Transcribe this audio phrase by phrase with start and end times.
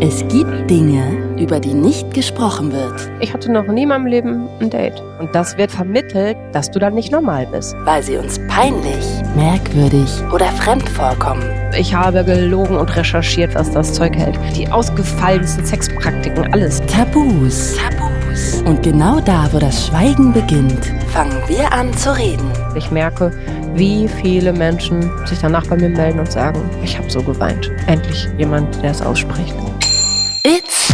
[0.00, 4.48] Es gibt Dinge, über die nicht gesprochen wird, Ich hatte noch nie in meinem Leben
[4.60, 5.02] ein Date.
[5.18, 7.74] Und das wird vermittelt, dass du dann nicht normal bist.
[7.84, 9.04] weil sie uns peinlich,
[9.36, 11.42] merkwürdig oder fremd vorkommen.
[11.76, 14.38] Ich habe gelogen und recherchiert, was das Zeug hält.
[14.56, 16.80] Die ausgefallensten Sexpraktiken, alles.
[16.86, 17.76] Tabus.
[17.76, 18.62] Tabus.
[18.64, 22.50] Und genau da, wo das Schweigen beginnt, fangen wir an zu reden.
[22.74, 23.30] Ich merke,
[23.74, 27.70] wie viele Menschen sich danach bei mir melden und sagen, ich habe so geweint.
[27.86, 29.54] Endlich jemand, der es ausspricht.
[30.42, 30.88] It's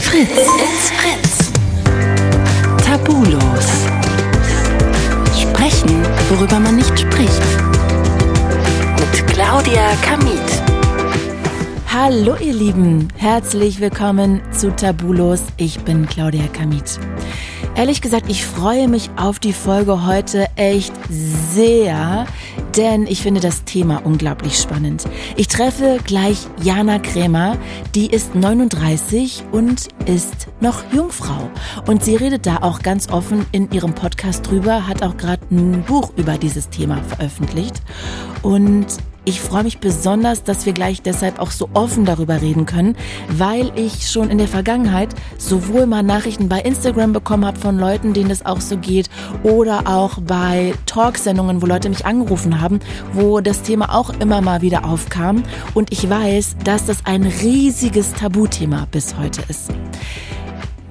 [0.00, 0.28] Fritz.
[0.30, 1.52] It's Fritz.
[2.84, 3.86] Tabulos.
[5.40, 7.42] Sprechen, worüber man nicht spricht.
[8.98, 10.38] Mit Claudia Kamit.
[11.86, 15.42] Hallo ihr Lieben, herzlich willkommen zu Tabulos.
[15.56, 16.98] Ich bin Claudia Kamit.
[17.78, 20.92] Ehrlich gesagt, ich freue mich auf die Folge heute echt
[21.52, 22.26] sehr,
[22.76, 25.04] denn ich finde das Thema unglaublich spannend.
[25.36, 27.56] Ich treffe gleich Jana Krämer,
[27.94, 31.48] die ist 39 und ist noch Jungfrau.
[31.86, 35.84] Und sie redet da auch ganz offen in ihrem Podcast drüber, hat auch gerade ein
[35.84, 37.80] Buch über dieses Thema veröffentlicht.
[38.42, 38.86] Und
[39.28, 42.96] ich freue mich besonders, dass wir gleich deshalb auch so offen darüber reden können,
[43.28, 48.14] weil ich schon in der Vergangenheit sowohl mal Nachrichten bei Instagram bekommen habe von Leuten,
[48.14, 49.10] denen es auch so geht,
[49.42, 52.80] oder auch bei Talksendungen, wo Leute mich angerufen haben,
[53.12, 55.42] wo das Thema auch immer mal wieder aufkam.
[55.74, 59.70] Und ich weiß, dass das ein riesiges Tabuthema bis heute ist.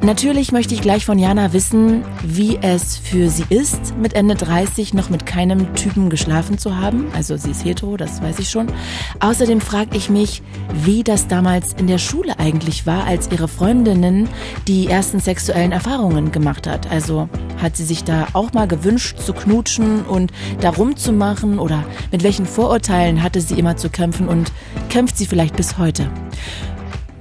[0.03, 4.94] Natürlich möchte ich gleich von Jana wissen, wie es für sie ist, mit Ende 30
[4.94, 7.08] noch mit keinem Typen geschlafen zu haben.
[7.16, 8.68] Also sie ist hetero, das weiß ich schon.
[9.20, 10.44] Außerdem frage ich mich,
[10.86, 14.30] wie das damals in der Schule eigentlich war, als ihre Freundinnen
[14.68, 16.90] die ersten sexuellen Erfahrungen gemacht hat.
[16.92, 17.28] Also
[17.59, 20.31] hat sie sich da auch mal gewünscht zu knutschen und
[20.62, 24.52] da rumzumachen oder mit welchen Vorurteilen hatte sie immer zu kämpfen und
[24.90, 26.12] kämpft sie vielleicht bis heute?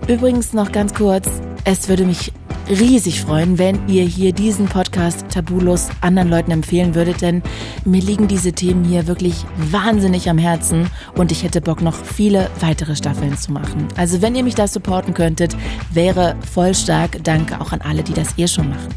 [0.09, 1.29] Übrigens noch ganz kurz,
[1.65, 2.33] es würde mich
[2.69, 7.43] riesig freuen, wenn ihr hier diesen Podcast tabulos anderen Leuten empfehlen würdet, denn
[7.85, 12.51] mir liegen diese Themen hier wirklich wahnsinnig am Herzen und ich hätte Bock, noch viele
[12.61, 13.89] weitere Staffeln zu machen.
[13.97, 15.57] Also wenn ihr mich da supporten könntet,
[15.93, 17.23] wäre voll stark.
[17.25, 18.89] Danke auch an alle, die das eh schon machen.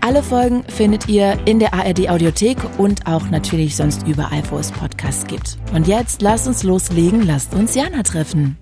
[0.00, 4.70] Alle Folgen findet ihr in der ARD Audiothek und auch natürlich sonst überall, wo es
[4.70, 5.56] Podcasts gibt.
[5.72, 8.58] Und jetzt lasst uns loslegen, lasst uns Jana treffen.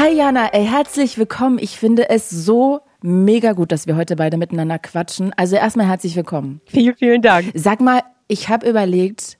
[0.00, 1.58] Hi Jana, ey, herzlich willkommen.
[1.58, 5.32] Ich finde es so mega gut, dass wir heute beide miteinander quatschen.
[5.36, 6.60] Also erstmal herzlich willkommen.
[6.66, 7.50] Vielen, vielen Dank.
[7.54, 9.38] Sag mal, ich habe überlegt,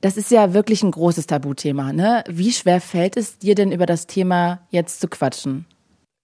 [0.00, 2.24] das ist ja wirklich ein großes Tabuthema, ne?
[2.26, 5.66] Wie schwer fällt es dir denn über das Thema jetzt zu quatschen?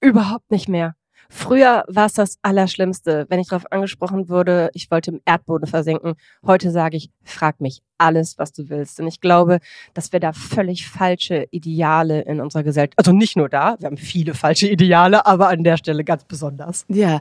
[0.01, 0.95] Überhaupt nicht mehr.
[1.33, 6.15] Früher war es das Allerschlimmste, wenn ich darauf angesprochen wurde, ich wollte im Erdboden versinken.
[6.45, 8.99] Heute sage ich, frag mich alles, was du willst.
[8.99, 9.61] Und ich glaube,
[9.95, 13.97] dass wir da völlig falsche Ideale in unserer Gesellschaft, also nicht nur da, wir haben
[13.97, 16.85] viele falsche Ideale, aber an der Stelle ganz besonders.
[16.89, 17.21] Ja,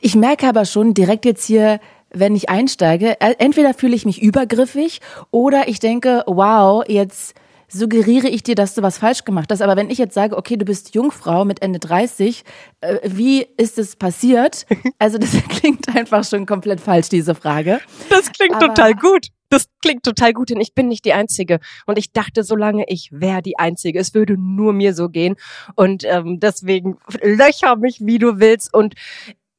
[0.00, 1.78] ich merke aber schon direkt jetzt hier,
[2.10, 7.34] wenn ich einsteige, äh, entweder fühle ich mich übergriffig oder ich denke, wow, jetzt
[7.68, 9.62] suggeriere ich dir, dass du was falsch gemacht hast.
[9.62, 12.44] Aber wenn ich jetzt sage, okay, du bist Jungfrau mit Ende 30,
[12.80, 14.66] äh, wie ist es passiert?
[14.98, 17.80] Also das klingt einfach schon komplett falsch, diese Frage.
[18.08, 19.28] Das klingt Aber- total gut.
[19.48, 21.60] Das klingt total gut, denn ich bin nicht die Einzige.
[21.86, 25.36] Und ich dachte, solange ich wäre die Einzige, es würde nur mir so gehen.
[25.76, 28.74] Und ähm, deswegen löcher mich, wie du willst.
[28.74, 28.94] Und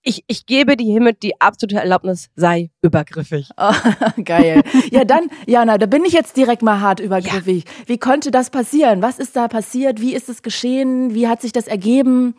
[0.08, 3.50] ich, ich gebe dir hiermit die absolute Erlaubnis, sei übergriffig.
[3.60, 3.74] Oh,
[4.24, 4.64] geil.
[4.92, 7.66] Ja, dann, Jana, da bin ich jetzt direkt mal hart übergriffig.
[7.86, 9.02] Wie konnte das passieren?
[9.02, 10.00] Was ist da passiert?
[10.00, 11.14] Wie ist es geschehen?
[11.14, 12.36] Wie hat sich das ergeben,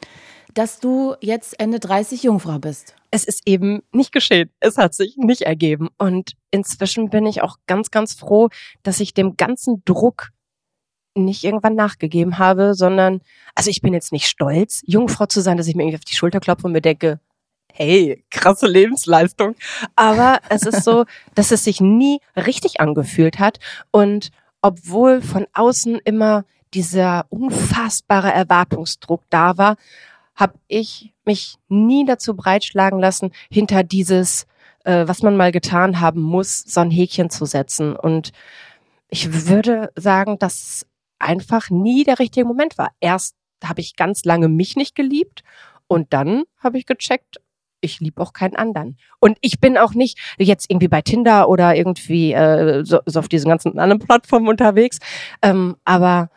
[0.55, 2.95] dass du jetzt Ende 30 Jungfrau bist?
[3.11, 4.50] es ist eben nicht geschehen.
[4.61, 5.89] Es hat sich nicht ergeben.
[5.97, 8.50] Und inzwischen bin ich auch ganz, ganz froh,
[8.83, 10.29] dass ich dem ganzen Druck
[11.15, 13.23] nicht irgendwann nachgegeben habe, sondern,
[13.55, 16.15] also ich bin jetzt nicht stolz, Jungfrau zu sein, dass ich mir irgendwie auf die
[16.15, 17.19] Schulter klopfe und mir denke,
[17.73, 19.55] hey, krasse Lebensleistung.
[19.97, 23.59] Aber es ist so, dass es sich nie richtig angefühlt hat.
[23.91, 24.31] Und
[24.62, 29.76] obwohl von außen immer dieser unfassbare Erwartungsdruck da war,
[30.35, 34.47] habe ich mich nie dazu breitschlagen lassen, hinter dieses,
[34.85, 37.97] äh, was man mal getan haben muss, so ein Häkchen zu setzen.
[37.97, 38.32] Und
[39.09, 40.87] ich würde sagen, dass
[41.19, 42.91] einfach nie der richtige Moment war.
[43.00, 43.35] Erst
[43.65, 45.43] habe ich ganz lange mich nicht geliebt
[45.88, 47.41] und dann habe ich gecheckt,
[47.81, 48.97] ich liebe auch keinen anderen.
[49.21, 53.29] Und ich bin auch nicht jetzt irgendwie bei Tinder oder irgendwie äh, so, so auf
[53.29, 54.99] diesen ganzen anderen Plattformen unterwegs.
[55.43, 56.31] Ähm, aber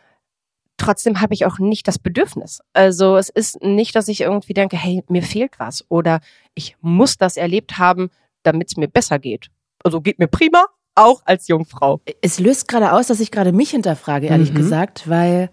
[0.78, 2.60] trotzdem habe ich auch nicht das Bedürfnis.
[2.74, 6.22] Also es ist nicht, dass ich irgendwie denke, hey, mir fehlt was oder
[6.56, 8.10] ich muss das erlebt haben,
[8.44, 9.50] damit es mir besser geht.
[9.84, 10.66] Also geht mir prima,
[10.96, 12.02] auch als Jungfrau.
[12.22, 14.56] Es löst gerade aus, dass ich gerade mich hinterfrage, ehrlich Mhm.
[14.56, 15.50] gesagt, weil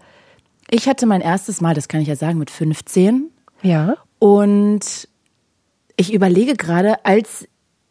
[0.69, 3.29] ich hatte mein erstes Mal, das kann ich ja sagen, mit 15
[3.61, 3.95] Ja.
[4.19, 5.07] und
[5.99, 7.45] ich überlege gerade, als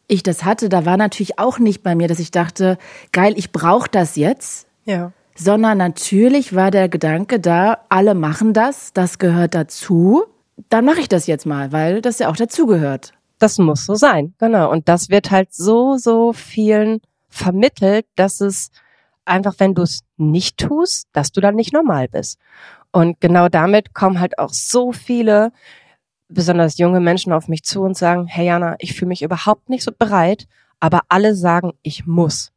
[0.07, 2.79] ich das hatte, da war natürlich auch nicht bei mir, dass ich dachte,
[3.11, 5.11] geil, ich brauche das jetzt, Ja.
[5.35, 10.23] sondern natürlich war der Gedanke da, alle machen das, das gehört dazu,
[10.69, 13.13] dann mache ich das jetzt mal, weil das ja auch dazugehört.
[13.37, 14.69] Das muss so sein, genau.
[14.71, 18.71] Und das wird halt so, so vielen vermittelt, dass es
[19.25, 22.39] einfach, wenn du es nicht tust, dass du dann nicht normal bist.
[22.91, 25.51] Und genau damit kommen halt auch so viele,
[26.29, 29.83] besonders junge Menschen auf mich zu und sagen, hey Jana, ich fühle mich überhaupt nicht
[29.83, 30.47] so bereit,
[30.79, 32.51] aber alle sagen, ich muss.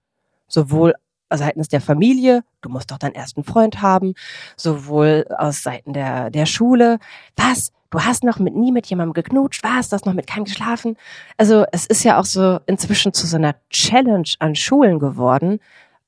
[0.46, 0.94] Sowohl
[1.30, 4.14] seitens der Familie, du musst doch deinen ersten Freund haben,
[4.56, 6.98] sowohl aus Seiten der, der Schule.
[7.36, 7.72] Was?
[7.90, 9.62] Du hast noch mit nie mit jemandem geknutscht?
[9.64, 9.88] Was?
[9.88, 10.96] Du hast noch mit keinem geschlafen?
[11.36, 15.60] Also es ist ja auch so inzwischen zu so einer Challenge an Schulen geworden.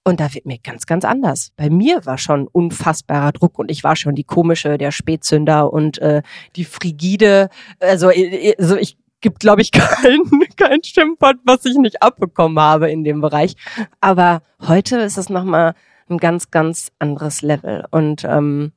[0.06, 1.53] Und da wird mir ganz, ganz anders.
[1.56, 5.99] Bei mir war schon unfassbarer Druck und ich war schon die komische, der Spätzünder und
[5.99, 6.21] äh,
[6.56, 7.49] die frigide.
[7.81, 10.21] Also, äh, also ich gibt, glaube ich, kein,
[10.56, 13.56] kein Schimpfwort, was ich nicht abbekommen habe in dem Bereich.
[14.03, 15.75] Aber heute ist es nochmal
[16.11, 17.87] ein ganz, ganz anderes Level.
[17.91, 18.73] Und ähm,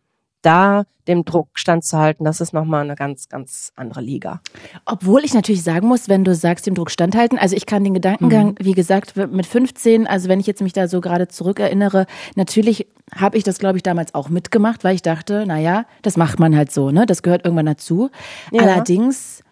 [0.47, 4.41] da dem Druck standzuhalten, das ist nochmal eine ganz, ganz andere Liga.
[4.85, 7.93] Obwohl ich natürlich sagen muss, wenn du sagst, dem Druck standhalten, also ich kann den
[7.93, 12.05] Gedankengang, wie gesagt, mit 15, also wenn ich jetzt mich da so gerade zurückerinnere,
[12.35, 16.39] natürlich habe ich das, glaube ich, damals auch mitgemacht, weil ich dachte, naja, das macht
[16.39, 17.05] man halt so, ne?
[17.05, 18.09] Das gehört irgendwann dazu.
[18.51, 18.63] Ja.
[18.63, 19.43] Allerdings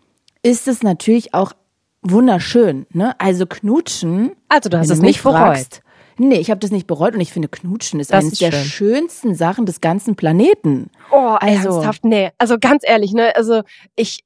[0.44, 1.53] ist es natürlich auch
[2.01, 3.15] wunderschön, ne?
[3.19, 4.31] Also knutschen.
[4.50, 5.36] Also du hast es nicht bereut.
[5.36, 5.81] fragst,
[6.17, 8.51] Nee, ich habe das nicht bereut und ich finde, Knutschen ist Das eines ist der
[8.51, 8.63] schön.
[8.65, 10.89] schönsten Sachen des ganzen Planeten.
[11.12, 12.31] Oh, Also- ernsthaft, nee.
[12.38, 13.62] Also ganz ehrlich, ne, also
[13.95, 14.23] ich,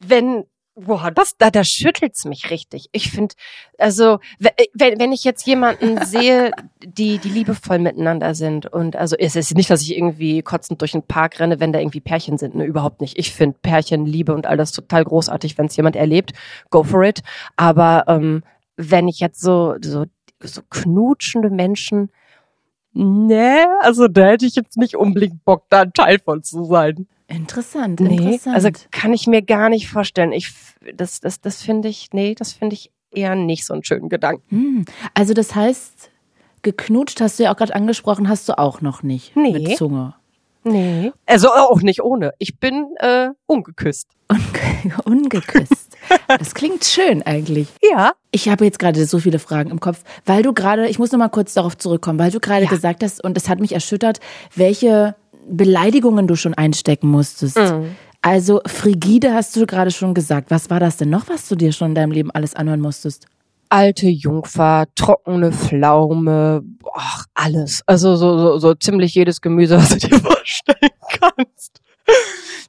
[0.00, 0.44] wenn,
[0.74, 2.88] boah, das, da, da schüttelt's mich richtig.
[2.92, 3.34] Ich finde,
[3.78, 6.52] also, we- wenn, wenn ich jetzt jemanden sehe,
[6.84, 10.92] die, die liebevoll miteinander sind und also es ist nicht, dass ich irgendwie kotzend durch
[10.92, 13.18] den Park renne, wenn da irgendwie Pärchen sind, ne, überhaupt nicht.
[13.18, 16.32] Ich finde Pärchen, Liebe und all das total großartig, wenn es jemand erlebt,
[16.70, 17.22] go for it.
[17.56, 18.44] Aber ähm,
[18.76, 20.04] wenn ich jetzt so, so,
[20.42, 22.10] so knutschende Menschen,
[22.94, 27.06] Nee, also da hätte ich jetzt nicht unbedingt Bock, da ein Teil von zu sein.
[27.28, 28.56] Interessant, Nee, interessant.
[28.56, 30.32] also kann ich mir gar nicht vorstellen.
[30.32, 30.52] Ich,
[30.94, 34.42] das, das, das finde ich, nee, das finde ich eher nicht so einen schönen Gedanken.
[34.48, 34.84] Hm.
[35.14, 36.10] Also das heißt,
[36.62, 39.52] geknutscht hast du ja auch gerade angesprochen, hast du auch noch nicht Nee.
[39.52, 40.14] mit Zunge.
[40.64, 41.12] Nee.
[41.26, 42.32] Also auch nicht ohne.
[42.38, 44.08] Ich bin äh, ungeküsst.
[44.28, 45.87] Unge ungeküsst.
[46.38, 47.68] Das klingt schön eigentlich.
[47.82, 48.12] Ja.
[48.30, 51.18] Ich habe jetzt gerade so viele Fragen im Kopf, weil du gerade, ich muss noch
[51.18, 52.70] mal kurz darauf zurückkommen, weil du gerade Ja.
[52.70, 54.20] gesagt hast, und es hat mich erschüttert,
[54.54, 55.14] welche
[55.50, 57.56] Beleidigungen du schon einstecken musstest.
[57.56, 57.96] Mhm.
[58.20, 60.50] Also frigide hast du gerade schon gesagt.
[60.50, 63.26] Was war das denn noch, was du dir schon in deinem Leben alles anhören musstest?
[63.70, 66.62] Alte Jungfer, trockene Pflaume,
[66.94, 67.82] ach, alles.
[67.86, 71.80] Also so, so, so ziemlich jedes Gemüse, was du dir vorstellen kannst.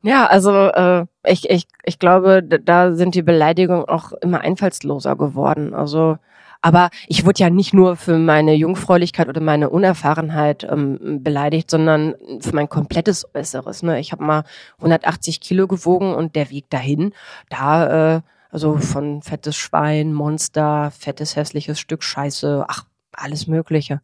[0.02, 5.74] Ja, also äh, ich, ich, ich glaube, da sind die Beleidigungen auch immer einfallsloser geworden.
[5.74, 6.18] Also,
[6.62, 12.16] aber ich wurde ja nicht nur für meine Jungfräulichkeit oder meine Unerfahrenheit ähm, beleidigt, sondern
[12.40, 13.84] für mein komplettes Äußeres.
[13.84, 14.00] Ne?
[14.00, 14.44] Ich habe mal
[14.78, 17.14] 180 Kilo gewogen und der Weg dahin,
[17.50, 18.22] da äh,
[18.52, 24.02] also von fettes Schwein, Monster, fettes hässliches Stück Scheiße, ach alles Mögliche.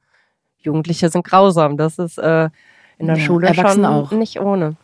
[0.59, 1.77] Jugendliche sind grausam.
[1.77, 2.49] Das ist äh,
[2.97, 4.11] in der Ja, Schule schon auch.
[4.11, 4.75] nicht ohne.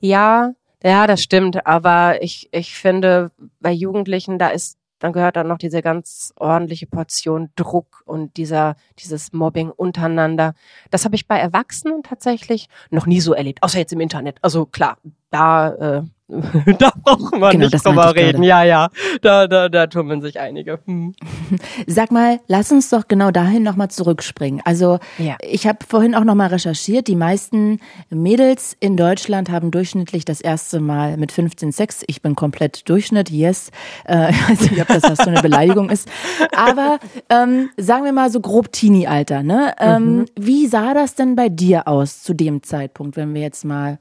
[0.00, 0.52] Ja,
[0.82, 1.66] ja, das stimmt.
[1.66, 6.86] Aber ich, ich finde, bei Jugendlichen, da ist, dann gehört dann noch diese ganz ordentliche
[6.86, 10.54] Portion Druck und dieser, dieses Mobbing untereinander.
[10.90, 13.62] Das habe ich bei Erwachsenen tatsächlich noch nie so erlebt.
[13.62, 14.38] Außer jetzt im Internet.
[14.42, 14.98] Also klar,
[15.30, 16.02] da, äh,
[16.78, 18.42] da braucht man Genau, nicht drüber reden.
[18.42, 18.88] Ja, ja.
[19.20, 20.78] Da, da, da tummeln sich einige.
[20.86, 21.14] Hm.
[21.86, 24.60] Sag mal, lass uns doch genau dahin nochmal zurückspringen.
[24.64, 25.36] Also Ja.
[25.42, 30.80] ich habe vorhin auch nochmal recherchiert, die meisten Mädels in Deutschland haben durchschnittlich das erste
[30.80, 32.02] Mal mit 15 Sex.
[32.06, 33.70] Ich bin komplett Durchschnitt, yes.
[34.06, 36.08] Äh, ich weiß nicht, ob das was für eine Beleidigung ist.
[36.56, 36.98] Aber
[37.28, 39.42] ähm, sagen wir mal so grob Teenie-Alter.
[39.42, 39.74] Ne?
[39.78, 43.98] Ähm, Wie sah das denn bei dir aus zu dem Zeitpunkt, wenn wir jetzt mal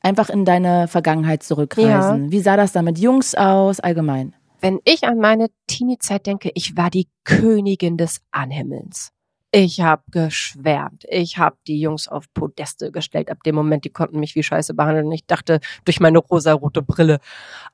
[0.00, 2.32] einfach in deine Vergangenheit zurückreisen?
[2.32, 4.34] Wie sah das da mit Jungs aus, allgemein?
[4.60, 9.12] Wenn ich an meine Teenie-Zeit denke, ich war die Königin des Anhimmelns.
[9.52, 11.04] Ich habe geschwärmt.
[11.08, 13.32] Ich habe die Jungs auf Podeste gestellt.
[13.32, 15.06] Ab dem Moment, die konnten mich wie Scheiße behandeln.
[15.06, 17.18] Und ich dachte, durch meine rosarote Brille,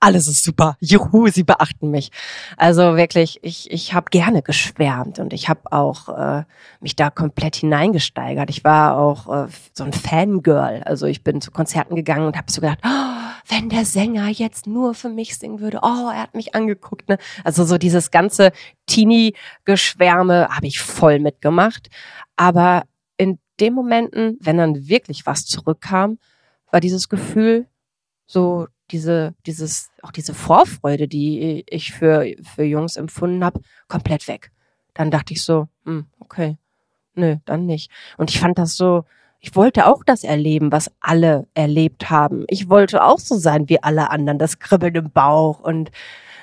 [0.00, 0.78] alles ist super.
[0.80, 2.10] Juhu, sie beachten mich.
[2.56, 6.44] Also wirklich, ich, ich habe gerne geschwärmt und ich habe auch äh,
[6.80, 8.48] mich da komplett hineingesteigert.
[8.48, 10.82] Ich war auch äh, so ein Fangirl.
[10.82, 14.66] Also ich bin zu Konzerten gegangen und habe so gedacht, oh, wenn der Sänger jetzt
[14.66, 17.10] nur für mich singen würde, oh, er hat mich angeguckt.
[17.10, 17.18] Ne?
[17.44, 18.52] Also so dieses ganze
[18.86, 21.88] Teenie-Geschwärme habe ich voll mitgemacht.
[22.36, 22.84] Aber
[23.16, 26.18] in den Momenten, wenn dann wirklich was zurückkam,
[26.70, 27.66] war dieses Gefühl
[28.26, 34.52] so diese, dieses, auch diese Vorfreude, die ich für, für Jungs empfunden habe, komplett weg.
[34.94, 36.56] Dann dachte ich so, hm, okay,
[37.14, 37.90] nö, dann nicht.
[38.16, 39.04] Und ich fand das so,
[39.40, 42.44] ich wollte auch das erleben, was alle erlebt haben.
[42.48, 45.90] Ich wollte auch so sein wie alle anderen, das Kribbeln im Bauch und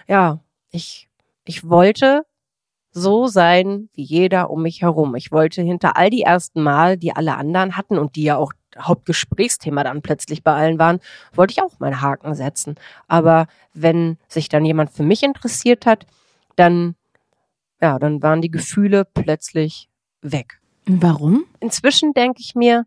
[0.08, 0.40] ja,
[0.72, 1.10] ich,
[1.46, 2.26] ich wollte
[2.94, 5.16] so sein wie jeder um mich herum.
[5.16, 8.54] Ich wollte hinter all die ersten Mal, die alle anderen hatten und die ja auch
[8.78, 11.00] Hauptgesprächsthema dann plötzlich bei allen waren,
[11.34, 12.76] wollte ich auch meinen Haken setzen.
[13.08, 16.06] Aber wenn sich dann jemand für mich interessiert hat,
[16.56, 16.96] dann,
[17.82, 19.90] ja, dann waren die Gefühle plötzlich
[20.22, 20.60] weg.
[20.86, 21.46] Warum?
[21.60, 22.86] Inzwischen denke ich mir,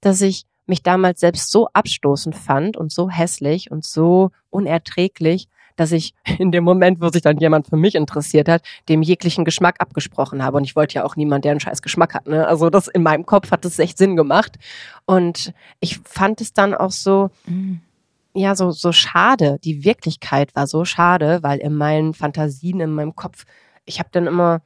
[0.00, 5.92] dass ich mich damals selbst so abstoßend fand und so hässlich und so unerträglich, dass
[5.92, 9.76] ich in dem Moment, wo sich dann jemand für mich interessiert hat, dem jeglichen Geschmack
[9.80, 10.56] abgesprochen habe.
[10.56, 12.26] Und ich wollte ja auch niemand, der einen scheiß Geschmack hat.
[12.26, 12.46] Ne?
[12.46, 14.56] Also das in meinem Kopf hat das echt Sinn gemacht.
[15.04, 17.80] Und ich fand es dann auch so, mhm.
[18.34, 19.58] ja, so, so schade.
[19.62, 23.44] Die Wirklichkeit war so schade, weil in meinen Fantasien, in meinem Kopf,
[23.84, 24.62] ich habe dann immer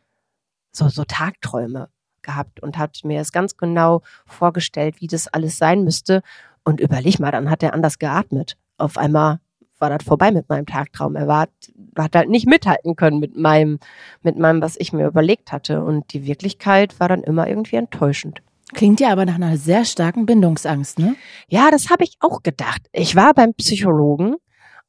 [0.72, 1.88] so, so Tagträume
[2.22, 6.22] gehabt und hat mir es ganz genau vorgestellt, wie das alles sein müsste.
[6.64, 8.56] Und überleg mal, dann hat er anders geatmet.
[8.76, 9.40] Auf einmal
[9.80, 11.16] war das vorbei mit meinem Tagtraum.
[11.16, 11.48] Er war,
[11.96, 13.78] hat halt nicht mithalten können mit meinem,
[14.22, 15.82] mit meinem, was ich mir überlegt hatte.
[15.82, 18.42] Und die Wirklichkeit war dann immer irgendwie enttäuschend.
[18.72, 21.16] Klingt ja aber nach einer sehr starken Bindungsangst, ne?
[21.48, 22.82] Ja, das habe ich auch gedacht.
[22.92, 24.36] Ich war beim Psychologen,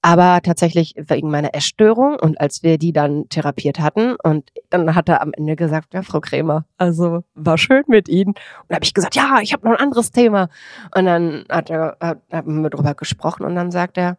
[0.03, 5.09] aber tatsächlich wegen meiner Essstörung und als wir die dann therapiert hatten und dann hat
[5.09, 8.33] er am Ende gesagt, ja, Frau Krämer, also war schön mit Ihnen.
[8.67, 10.49] Und habe ich gesagt, ja, ich habe noch ein anderes Thema.
[10.95, 14.17] Und dann hat er hat, haben wir drüber gesprochen und dann sagt er,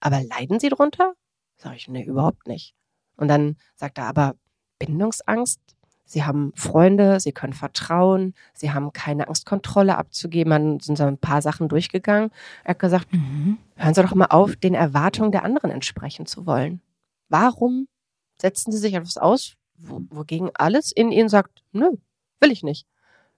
[0.00, 1.14] aber leiden Sie drunter?
[1.56, 2.74] Sag ich, nee, überhaupt nicht.
[3.16, 4.34] Und dann sagt er, aber
[4.78, 5.60] Bindungsangst?
[6.06, 10.50] Sie haben Freunde, Sie können vertrauen, Sie haben keine Angst, Kontrolle abzugeben.
[10.50, 12.30] Dann sind so ein paar Sachen durchgegangen.
[12.64, 13.58] Er hat gesagt, mhm.
[13.76, 16.80] hören Sie doch mal auf, den Erwartungen der anderen entsprechen zu wollen.
[17.28, 17.86] Warum
[18.40, 21.90] setzen Sie sich etwas aus, wogegen alles in Ihnen sagt, nö,
[22.40, 22.86] will ich nicht.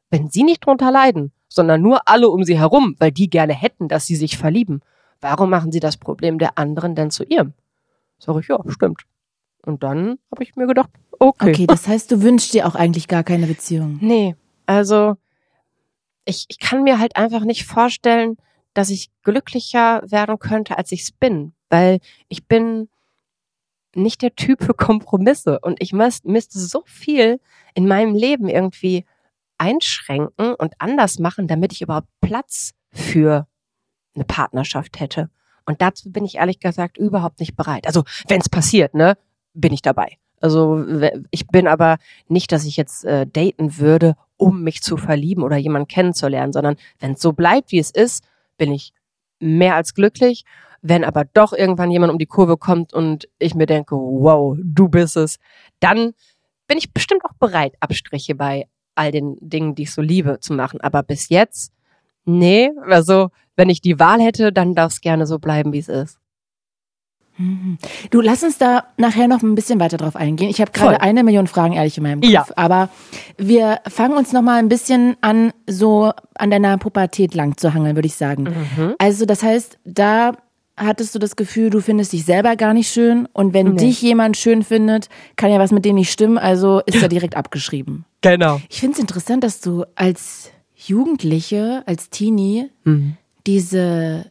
[0.09, 3.88] Wenn Sie nicht drunter leiden, sondern nur alle um Sie herum, weil die gerne hätten,
[3.88, 4.81] dass Sie sich verlieben,
[5.23, 7.55] Warum machen Sie das Problem der anderen denn zu Ihrem?
[8.19, 9.02] Sag ich, ja, stimmt.
[9.64, 11.50] Und dann habe ich mir gedacht, okay.
[11.50, 13.99] Okay, das heißt, du wünschst dir auch eigentlich gar keine Beziehung.
[14.02, 14.37] Nee,
[14.67, 15.17] also
[16.25, 18.37] ich, ich kann mir halt einfach nicht vorstellen,
[18.75, 21.52] dass ich glücklicher werden könnte, als ich es bin.
[21.69, 22.88] Weil ich bin
[23.95, 27.41] nicht der Typ für Kompromisse und ich müsste so viel
[27.75, 29.05] in meinem Leben irgendwie
[29.59, 33.47] einschränken und anders machen, damit ich überhaupt Platz für
[34.14, 35.31] eine Partnerschaft hätte.
[35.64, 37.87] Und dazu bin ich ehrlich gesagt überhaupt nicht bereit.
[37.87, 39.16] Also wenn es passiert, ne,
[39.54, 40.19] bin ich dabei.
[40.40, 40.85] Also
[41.31, 45.57] ich bin aber nicht, dass ich jetzt äh, daten würde, um mich zu verlieben oder
[45.57, 48.25] jemanden kennenzulernen, sondern wenn es so bleibt, wie es ist,
[48.59, 48.92] bin ich
[49.38, 50.45] mehr als glücklich.
[50.81, 54.88] Wenn aber doch irgendwann jemand um die Kurve kommt und ich mir denke, wow, du
[54.88, 55.38] bist es,
[55.78, 56.12] dann
[56.66, 58.66] bin ich bestimmt auch bereit, Abstriche bei
[58.97, 60.81] all den Dingen, die ich so liebe, zu machen.
[60.81, 61.73] Aber bis jetzt
[62.25, 65.89] Nee, also wenn ich die Wahl hätte, dann darf es gerne so bleiben, wie es
[65.89, 66.19] ist.
[67.39, 67.79] Mhm.
[68.11, 70.51] Du, lass uns da nachher noch ein bisschen weiter drauf eingehen.
[70.51, 72.45] Ich habe gerade eine Million Fragen ehrlich in meinem Kopf, ja.
[72.57, 72.91] aber
[73.39, 77.97] wir fangen uns noch mal ein bisschen an, so an deiner Pubertät lang zu hangeln,
[77.97, 78.45] würde ich sagen.
[78.45, 78.95] Mhm.
[78.99, 80.33] Also das heißt, da
[80.77, 83.87] hattest du das Gefühl, du findest dich selber gar nicht schön und wenn nee.
[83.87, 87.37] dich jemand schön findet, kann ja was mit dem nicht stimmen, also ist er direkt
[87.37, 88.05] abgeschrieben.
[88.21, 88.61] Genau.
[88.69, 93.17] Ich finde es interessant, dass du als Jugendliche, als Teenie, mhm.
[93.47, 94.31] Diese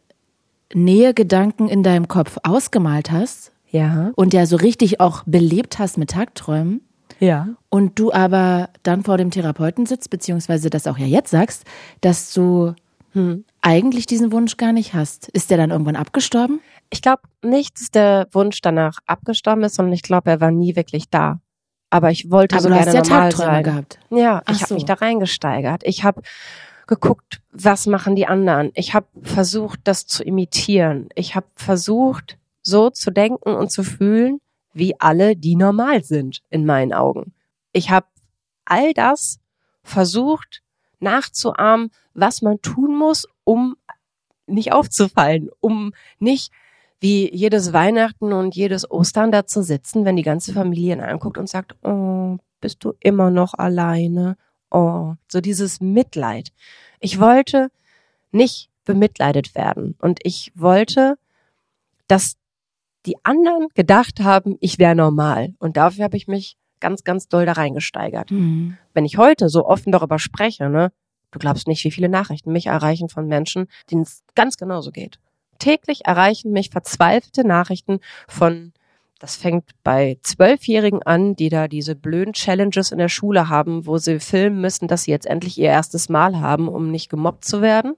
[0.74, 3.52] Nähegedanken in deinem Kopf ausgemalt hast.
[3.70, 4.12] Ja.
[4.16, 6.82] Und ja so richtig auch belebt hast mit Tagträumen.
[7.20, 7.48] Ja.
[7.68, 11.64] Und du aber dann vor dem Therapeuten sitzt, beziehungsweise das auch ja jetzt sagst,
[12.00, 12.74] dass du
[13.12, 15.28] hm, eigentlich diesen Wunsch gar nicht hast.
[15.28, 16.60] Ist der dann irgendwann abgestorben?
[16.90, 20.76] Ich glaube nicht, dass der Wunsch danach abgestorben ist, sondern ich glaube, er war nie
[20.76, 21.40] wirklich da
[21.92, 23.64] aber ich wollte aber so du gerne hast ja normal Tagträume sein.
[23.64, 23.98] gehabt.
[24.08, 24.62] Ja, Ach ich so.
[24.62, 25.82] habe mich da reingesteigert.
[25.84, 26.22] Ich habe
[26.86, 28.70] geguckt, was machen die anderen.
[28.74, 31.08] Ich habe versucht, das zu imitieren.
[31.14, 34.40] Ich habe versucht, so zu denken und zu fühlen,
[34.72, 37.34] wie alle, die normal sind, in meinen Augen.
[37.72, 38.06] Ich habe
[38.64, 39.38] all das
[39.82, 40.62] versucht
[41.00, 43.76] nachzuahmen, was man tun muss, um
[44.46, 46.52] nicht aufzufallen, um nicht
[47.00, 51.36] wie jedes Weihnachten und jedes Ostern da zu sitzen, wenn die ganze Familie ihn anguckt
[51.36, 54.36] und sagt, oh, bist du immer noch alleine?
[54.72, 56.52] Oh, so dieses Mitleid.
[56.98, 57.70] Ich wollte
[58.30, 61.18] nicht bemitleidet werden und ich wollte,
[62.08, 62.36] dass
[63.04, 65.54] die anderen gedacht haben, ich wäre normal.
[65.58, 68.30] Und dafür habe ich mich ganz, ganz doll da reingesteigert.
[68.30, 68.78] Mhm.
[68.94, 70.90] Wenn ich heute so offen darüber spreche, ne,
[71.30, 75.18] du glaubst nicht, wie viele Nachrichten mich erreichen von Menschen, denen es ganz genauso geht.
[75.58, 78.72] Täglich erreichen mich verzweifelte Nachrichten von
[79.22, 83.96] das fängt bei Zwölfjährigen an, die da diese blöden Challenges in der Schule haben, wo
[83.96, 87.62] sie filmen müssen, dass sie jetzt endlich ihr erstes Mal haben, um nicht gemobbt zu
[87.62, 87.94] werden.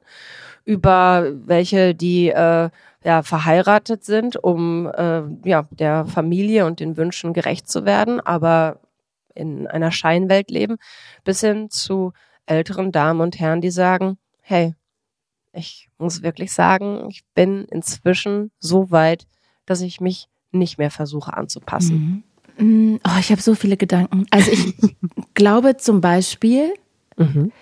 [0.67, 2.69] Über welche, die äh,
[3.03, 8.81] ja, verheiratet sind, um äh, ja, der Familie und den Wünschen gerecht zu werden, aber
[9.35, 10.77] in einer Scheinwelt leben,
[11.25, 12.13] bis hin zu
[12.45, 14.75] älteren Damen und Herren, die sagen, hey,
[15.55, 19.27] ich muss wirklich sagen, ich bin inzwischen so weit,
[19.65, 22.25] dass ich mich nicht mehr versuche anzupassen.
[22.59, 23.01] Mhm.
[23.05, 24.27] Oh, ich habe so viele Gedanken.
[24.31, 24.75] Also ich
[25.35, 26.73] glaube zum Beispiel,
[27.17, 27.53] Mhm.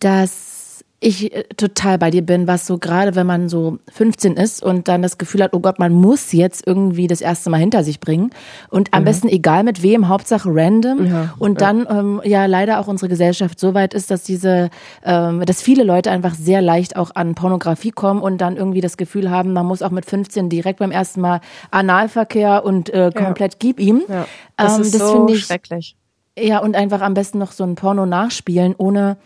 [0.00, 0.61] dass
[1.02, 4.88] ich äh, total bei dir bin, was so gerade, wenn man so 15 ist und
[4.88, 7.98] dann das Gefühl hat, oh Gott, man muss jetzt irgendwie das erste Mal hinter sich
[8.00, 8.30] bringen
[8.70, 12.86] und am besten egal mit wem, Hauptsache random Ja, und dann ähm, ja leider auch
[12.86, 14.70] unsere Gesellschaft so weit ist, dass diese,
[15.04, 18.96] ähm, dass viele Leute einfach sehr leicht auch an Pornografie kommen und dann irgendwie das
[18.96, 21.40] Gefühl haben, man muss auch mit 15 direkt beim ersten Mal
[21.72, 24.02] Analverkehr und äh, komplett gib ihm.
[24.08, 24.26] Ja.
[24.56, 25.96] Das Ähm, ist das so finde ich schrecklich.
[26.38, 29.16] ja, und einfach am besten noch so ein Porno nachspielen, ohne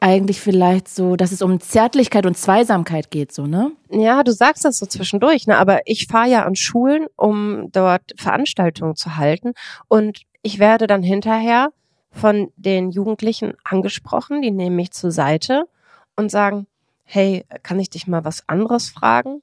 [0.00, 3.72] eigentlich vielleicht so, dass es um Zärtlichkeit und Zweisamkeit geht, so, ne?
[3.90, 5.56] Ja, du sagst das so zwischendurch, ne?
[5.56, 9.54] aber ich fahre ja an Schulen, um dort Veranstaltungen zu halten
[9.88, 11.70] und ich werde dann hinterher
[12.10, 15.64] von den Jugendlichen angesprochen, die nehmen mich zur Seite
[16.16, 16.66] und sagen,
[17.04, 19.42] hey, kann ich dich mal was anderes fragen?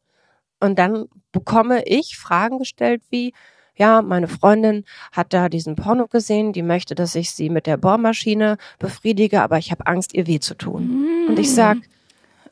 [0.60, 3.34] Und dann bekomme ich Fragen gestellt wie,
[3.76, 7.78] ja, meine Freundin hat da diesen Porno gesehen, die möchte, dass ich sie mit der
[7.78, 11.28] Bohrmaschine befriedige, aber ich habe Angst, ihr weh zu tun.
[11.28, 11.78] Und ich sag,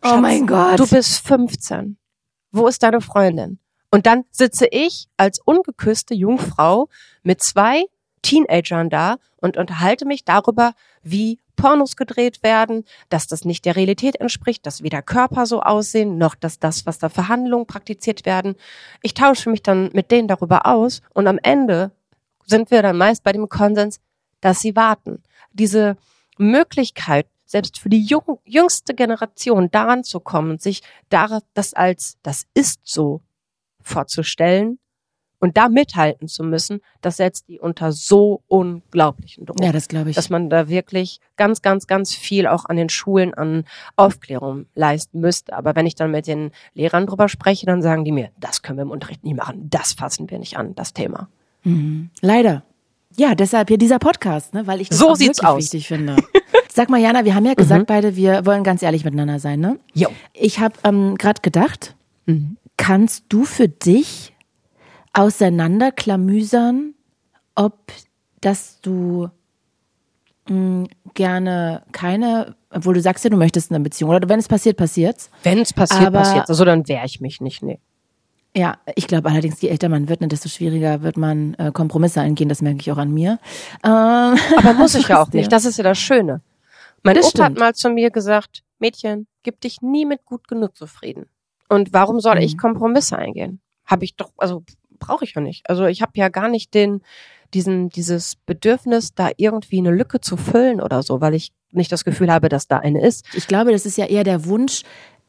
[0.04, 0.80] Oh Schatz, mein Gott.
[0.80, 1.98] Du bist 15.
[2.52, 3.60] Wo ist deine Freundin?
[3.92, 6.90] Und dann sitze ich als ungeküsste Jungfrau
[7.24, 7.84] mit zwei
[8.24, 10.74] Teenagern da und unterhalte mich darüber,
[11.04, 16.18] wie Pornos gedreht werden, dass das nicht der Realität entspricht, dass weder Körper so aussehen,
[16.18, 18.56] noch dass das, was da Verhandlungen praktiziert werden.
[19.04, 21.92] Ich tausche mich dann mit denen darüber aus und am Ende
[22.48, 24.00] sind wir dann meist bei dem Konsens,
[24.42, 25.22] dass sie warten.
[25.54, 25.98] Diese
[26.40, 32.48] Möglichkeit, selbst für die jung, jüngste Generation daran zu kommen, sich da, das als das
[32.56, 33.22] ist so
[33.84, 34.80] vorzustellen
[35.42, 39.62] und da mithalten zu müssen, das setzt die unter so unglaublichen Druck.
[39.62, 40.16] Ja, das glaube ich.
[40.16, 43.66] dass man da wirklich ganz, ganz, ganz viel auch an den Schulen an
[43.98, 45.54] Aufklärung leisten müsste.
[45.54, 48.78] Aber wenn ich dann mit den Lehrern drüber spreche, dann sagen die mir, das können
[48.78, 51.28] wir im Unterricht nie machen, das fassen wir nicht an, das Thema.
[51.64, 52.10] Mhm.
[52.22, 52.64] Leider.
[53.18, 55.58] Ja, deshalb hier dieser Podcast, ne, weil ich das So auch wirklich aus.
[55.64, 56.16] wichtig finde.
[56.74, 59.78] Sag mal, Jana, wir haben ja gesagt beide, wir wollen ganz ehrlich miteinander sein, ne?
[59.94, 60.08] Jo.
[60.32, 61.96] Ich habe ähm, gerade gedacht,
[62.28, 62.56] Mhm.
[62.78, 64.34] kannst du für dich
[65.14, 66.94] auseinanderklamüsern,
[67.56, 67.92] ob
[68.42, 69.30] dass du
[70.50, 74.78] mh, gerne keine, obwohl du sagst ja, du möchtest eine Beziehung, oder wenn es passiert,
[74.78, 75.30] passiert's.
[75.44, 76.50] Wenn es passiert, Aber- passiert.
[76.50, 77.62] Also dann wehre ich mich nicht.
[77.62, 77.80] Nee.
[78.56, 82.20] Ja, ich glaube allerdings, je älter man wird, ne, desto schwieriger wird man äh, Kompromisse
[82.20, 82.50] eingehen.
[82.50, 83.40] Das merke ich auch an mir.
[83.84, 83.90] Ähm,
[84.58, 85.52] Aber muss ich ja auch nicht.
[85.52, 86.42] Das ist ja das Schöne.
[87.04, 87.60] Mein Das Opa hat stimmt.
[87.60, 91.28] mal zu mir gesagt, Mädchen, gib dich nie mit gut genug zufrieden.
[91.70, 92.60] Und warum soll ich Mhm.
[92.60, 93.62] Kompromisse eingehen?
[93.86, 94.64] Habe ich doch, also
[95.02, 95.70] brauche ich ja nicht.
[95.70, 97.02] Also ich habe ja gar nicht den,
[97.54, 102.06] diesen, dieses Bedürfnis, da irgendwie eine Lücke zu füllen oder so, weil ich nicht das
[102.06, 103.26] Gefühl habe, dass da eine ist.
[103.34, 104.84] Ich glaube, das ist ja eher der Wunsch.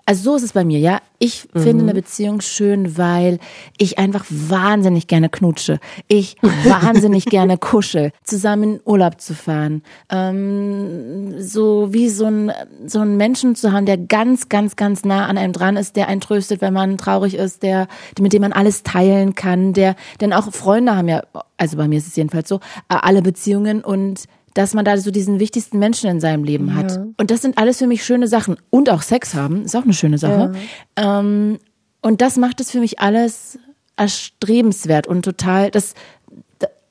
[0.05, 1.01] Also so ist es bei mir, ja.
[1.19, 3.39] Ich finde eine Beziehung schön, weil
[3.79, 5.79] ich einfach wahnsinnig gerne knutsche.
[6.09, 9.83] Ich wahnsinnig gerne kuschel, zusammen in Urlaub zu fahren.
[10.11, 12.53] Ähm, so wie so ein,
[12.87, 16.09] so einen Menschen zu haben, der ganz, ganz, ganz nah an einem dran ist, der
[16.09, 17.87] einen tröstet, wenn man traurig ist, der,
[18.19, 21.23] mit dem man alles teilen kann, der, denn auch Freunde haben ja,
[21.57, 22.57] also bei mir ist es jedenfalls so,
[22.89, 26.99] äh, alle Beziehungen und dass man da so diesen wichtigsten Menschen in seinem Leben hat.
[27.17, 28.57] Und das sind alles für mich schöne Sachen.
[28.71, 30.53] Und auch Sex haben, ist auch eine schöne Sache.
[30.97, 31.59] Ähm,
[32.01, 33.59] und das macht es für mich alles
[33.97, 35.95] erstrebenswert und total, das,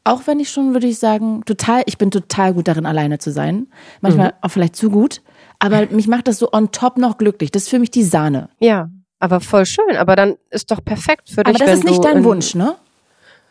[0.04, 3.32] auch wenn ich schon, würde ich sagen, total, ich bin total gut darin, alleine zu
[3.32, 3.68] sein.
[4.02, 5.22] Manchmal auch vielleicht zu gut.
[5.60, 7.52] Aber mich macht das so on top noch glücklich.
[7.52, 8.50] Das ist für mich die Sahne.
[8.60, 9.96] Ja, aber voll schön.
[9.98, 11.54] Aber dann ist doch perfekt für dich.
[11.56, 12.76] Aber das wenn ist nicht dein in- Wunsch, ne?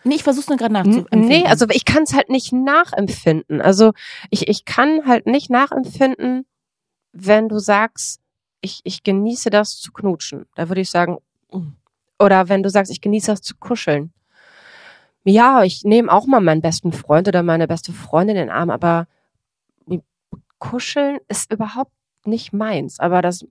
[0.04, 1.28] Nee, ich versuch's nur gerade nachzuempfinden.
[1.28, 3.60] Nee, also ich kann es halt nicht nachempfinden.
[3.60, 3.92] Also
[4.30, 6.46] ich, ich kann halt nicht nachempfinden,
[7.12, 8.20] wenn du sagst,
[8.60, 10.46] ich, ich genieße das zu knutschen.
[10.54, 11.18] Da würde ich sagen,
[11.50, 11.68] mm.
[12.18, 14.12] oder wenn du sagst, ich genieße das zu kuscheln.
[15.24, 18.70] Ja, ich nehme auch mal meinen besten Freund oder meine beste Freundin in den Arm,
[18.70, 19.06] aber
[20.60, 21.92] kuscheln ist überhaupt
[22.24, 23.00] nicht meins.
[23.00, 23.44] Aber das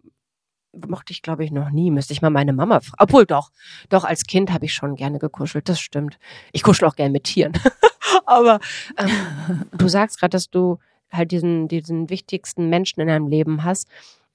[0.73, 1.91] mochte ich, glaube ich, noch nie.
[1.91, 2.97] Müsste ich mal meine Mama fragen.
[2.99, 3.51] Obwohl doch,
[3.89, 5.69] doch als Kind habe ich schon gerne gekuschelt.
[5.69, 6.19] Das stimmt.
[6.51, 7.53] Ich kuschel auch gerne mit Tieren.
[8.25, 8.59] Aber
[8.97, 10.77] ähm, du sagst gerade, dass du
[11.11, 13.87] halt diesen, diesen wichtigsten Menschen in deinem Leben hast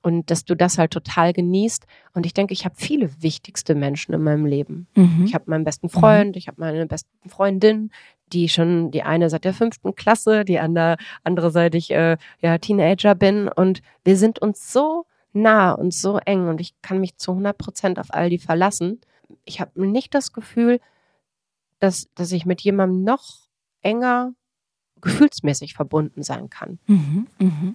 [0.03, 1.87] und dass du das halt total genießt.
[2.13, 4.87] Und ich denke, ich habe viele wichtigste Menschen in meinem Leben.
[4.95, 5.25] Mhm.
[5.27, 6.39] Ich habe meinen besten Freund, mhm.
[6.39, 7.91] ich habe meine besten Freundin,
[8.33, 12.59] die schon die eine seit der fünften Klasse, die andere, andere seit ich äh, ja
[12.59, 13.49] Teenager bin.
[13.49, 17.57] Und wir sind uns so nah und so eng und ich kann mich zu 100
[17.59, 19.01] Prozent auf all die verlassen.
[19.45, 20.81] Ich habe nicht das Gefühl,
[21.81, 23.49] dass, dass ich mit jemandem noch
[23.83, 24.33] enger
[25.01, 26.79] gefühlsmäßig verbunden sein kann.
[26.87, 27.75] Mhm, mh.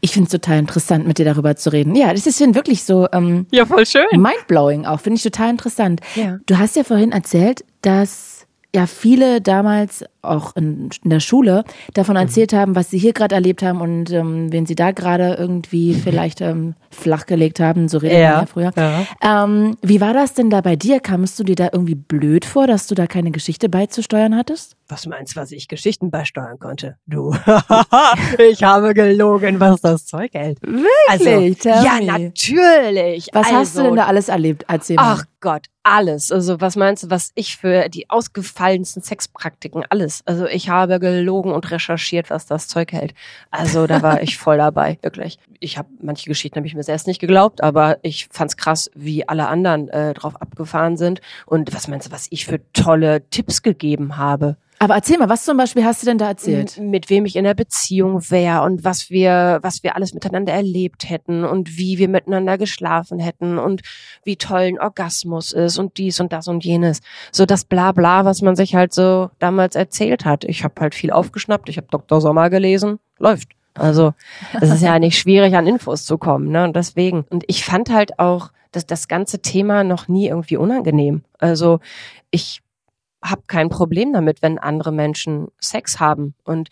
[0.00, 1.94] Ich finde es total interessant, mit dir darüber zu reden.
[1.94, 3.06] Ja, das ist wirklich so.
[3.12, 4.04] Ähm, ja, voll schön.
[4.12, 6.00] Mindblowing auch, finde ich total interessant.
[6.16, 6.38] Ja.
[6.46, 8.39] Du hast ja vorhin erzählt, dass
[8.74, 12.22] ja viele damals auch in, in der Schule davon mhm.
[12.22, 15.94] erzählt haben, was sie hier gerade erlebt haben und ähm, wen sie da gerade irgendwie
[15.94, 18.72] vielleicht ähm, flachgelegt haben, so reden ja, wir ja früher.
[18.76, 19.44] Ja.
[19.44, 21.00] Ähm, wie war das denn da bei dir?
[21.00, 24.76] Kamst du dir da irgendwie blöd vor, dass du da keine Geschichte beizusteuern hattest?
[24.88, 26.96] Was meinst du, was ich Geschichten beisteuern konnte?
[27.06, 27.34] Du,
[28.38, 30.60] ich habe gelogen, was das Zeug hält.
[30.62, 31.66] Wirklich?
[31.66, 33.28] Also, ja, natürlich.
[33.32, 34.64] Was also, hast du denn da alles erlebt?
[34.68, 35.18] Erzähl mal.
[35.18, 36.30] Ach Gott, alles.
[36.30, 40.22] Also was meinst du, was ich für die ausgefallensten Sexpraktiken, alles.
[40.26, 43.14] Also ich habe gelogen und recherchiert, was das Zeug hält.
[43.50, 45.38] Also da war ich voll dabei, wirklich.
[45.58, 49.26] Ich habe manche Geschichten habe ich mir selbst nicht geglaubt, aber ich fand's krass, wie
[49.26, 51.20] alle anderen äh, drauf abgefahren sind.
[51.46, 54.56] Und was meinst du, was ich für tolle Tipps gegeben habe?
[54.82, 56.78] Aber erzähl mal, was zum Beispiel hast du denn da erzählt?
[56.78, 61.10] Mit wem ich in der Beziehung wäre und was wir, was wir alles miteinander erlebt
[61.10, 63.82] hätten und wie wir miteinander geschlafen hätten und
[64.24, 64.78] wie toll ein
[65.30, 67.00] Orgasmus ist und dies und das und jenes.
[67.32, 70.44] So das Blabla, was man sich halt so damals erzählt hat.
[70.44, 72.20] Ich habe halt viel aufgeschnappt, ich habe Dr.
[72.20, 73.50] Sommer gelesen, läuft.
[73.74, 74.14] Also
[74.60, 76.64] es ist ja nicht schwierig, an Infos zu kommen, ne?
[76.64, 77.24] Und deswegen.
[77.30, 81.22] Und ich fand halt auch, dass das ganze Thema noch nie irgendwie unangenehm.
[81.38, 81.78] Also
[82.30, 82.62] ich
[83.22, 86.34] habe kein Problem damit, wenn andere Menschen Sex haben.
[86.44, 86.68] Und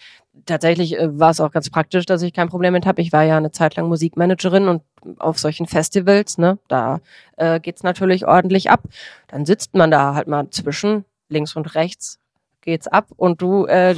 [0.48, 3.00] tatsächlich äh, war es auch ganz praktisch, dass ich kein Problem mit habe.
[3.00, 4.82] Ich war ja eine Zeit lang Musikmanagerin und
[5.18, 7.00] auf solchen Festivals, ne, da
[7.36, 8.82] äh, geht's natürlich ordentlich ab.
[9.28, 12.18] Dann sitzt man da halt mal zwischen links und rechts
[12.62, 13.94] geht's ab und du äh,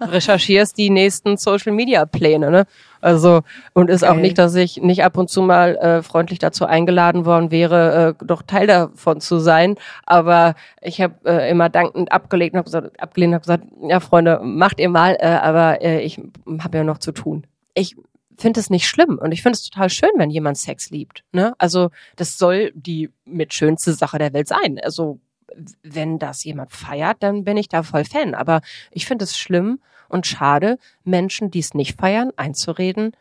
[0.00, 2.66] recherchierst die nächsten Social Media Pläne, ne?
[3.00, 3.42] Also
[3.74, 4.12] und ist okay.
[4.12, 8.16] auch nicht, dass ich nicht ab und zu mal äh, freundlich dazu eingeladen worden wäre,
[8.20, 9.76] äh, doch Teil davon zu sein.
[10.06, 14.40] Aber ich habe äh, immer dankend abgelegt und hab gesagt, abgelehnt und gesagt, ja Freunde,
[14.42, 16.20] macht ihr mal, äh, aber äh, ich
[16.60, 17.46] habe ja noch zu tun.
[17.74, 17.96] Ich
[18.38, 21.24] finde es nicht schlimm und ich finde es total schön, wenn jemand Sex liebt.
[21.32, 21.54] Ne?
[21.58, 24.78] Also das soll die mit schönste Sache der Welt sein.
[24.82, 25.20] Also
[25.82, 28.34] wenn das jemand feiert, dann bin ich da voll Fan.
[28.34, 33.12] Aber ich finde es schlimm und schade, Menschen, die es nicht feiern, einzureden,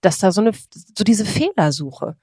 [0.00, 2.16] dass da so eine, so diese Fehlersuche.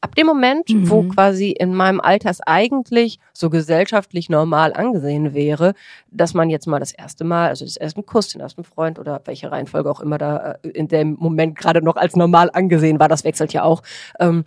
[0.00, 0.90] Ab dem Moment, mhm.
[0.90, 5.74] wo quasi in meinem Alter es eigentlich so gesellschaftlich normal angesehen wäre,
[6.10, 9.20] dass man jetzt mal das erste Mal, also das erste Kuss, den ersten Freund oder
[9.24, 13.08] welche Reihenfolge auch immer da äh, in dem Moment gerade noch als normal angesehen war,
[13.08, 13.82] das wechselt ja auch,
[14.20, 14.44] ähm,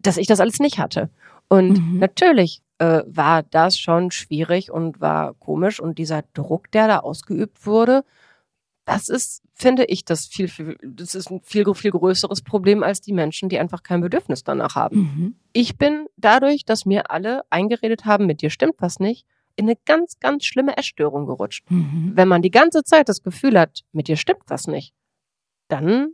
[0.00, 1.10] dass ich das alles nicht hatte.
[1.48, 1.98] Und mhm.
[1.98, 5.80] natürlich äh, war das schon schwierig und war komisch.
[5.80, 8.04] Und dieser Druck, der da ausgeübt wurde,
[8.84, 13.00] das ist, finde ich, das viel, viel, das ist ein viel, viel größeres Problem als
[13.00, 14.98] die Menschen, die einfach kein Bedürfnis danach haben.
[14.98, 15.34] Mhm.
[15.52, 19.76] Ich bin dadurch, dass mir alle eingeredet haben, mit dir stimmt was nicht, in eine
[19.86, 21.70] ganz, ganz schlimme Essstörung gerutscht.
[21.70, 22.12] Mhm.
[22.14, 24.92] Wenn man die ganze Zeit das Gefühl hat, mit dir stimmt was nicht,
[25.68, 26.08] dann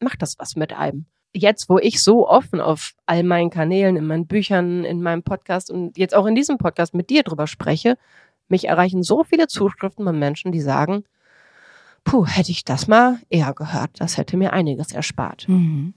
[0.00, 4.06] macht das was mit einem jetzt, wo ich so offen auf all meinen Kanälen, in
[4.06, 7.96] meinen Büchern, in meinem Podcast und jetzt auch in diesem Podcast mit dir drüber spreche,
[8.48, 11.04] mich erreichen so viele Zuschriften von Menschen, die sagen,
[12.04, 15.48] puh, hätte ich das mal eher gehört, das hätte mir einiges erspart.
[15.48, 15.94] Mhm.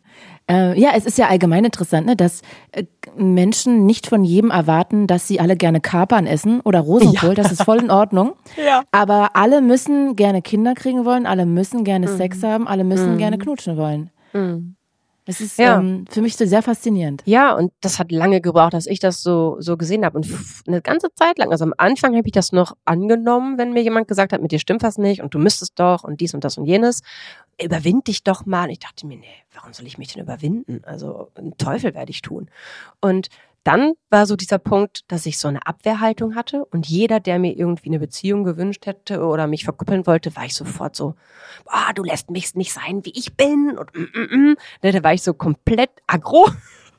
[0.49, 2.83] Äh, ja, es ist ja allgemein interessant, ne, dass äh,
[3.17, 7.35] Menschen nicht von jedem erwarten, dass sie alle gerne Kapern essen oder Rosenkohl, ja.
[7.35, 8.35] das ist voll in Ordnung.
[8.65, 8.83] ja.
[8.91, 12.17] Aber alle müssen gerne Kinder kriegen wollen, alle müssen gerne mhm.
[12.17, 13.17] Sex haben, alle müssen mhm.
[13.17, 14.11] gerne knutschen wollen.
[14.33, 14.74] Mhm.
[15.25, 15.79] Das ist ja.
[15.79, 17.23] ähm, für mich so sehr faszinierend.
[17.25, 20.27] Ja, und das hat lange gebraucht, dass ich das so so gesehen habe und
[20.67, 21.51] eine ganze Zeit lang.
[21.51, 24.59] Also am Anfang habe ich das noch angenommen, wenn mir jemand gesagt hat, mit dir
[24.59, 27.01] stimmt was nicht und du müsstest doch und dies und das und jenes.
[27.61, 28.65] Überwind dich doch mal.
[28.65, 30.81] Und ich dachte mir, nee, warum soll ich mich denn überwinden?
[30.85, 32.49] Also einen Teufel werde ich tun.
[33.01, 33.29] Und
[33.65, 37.57] dann war so dieser Punkt, dass ich so eine Abwehrhaltung hatte und jeder, der mir
[37.57, 41.15] irgendwie eine Beziehung gewünscht hätte oder mich verkuppeln wollte, war ich sofort so,
[41.65, 44.55] ah, du lässt mich nicht sein, wie ich bin und mm, mm, mm.
[44.83, 46.47] Ne, da war ich so komplett aggro.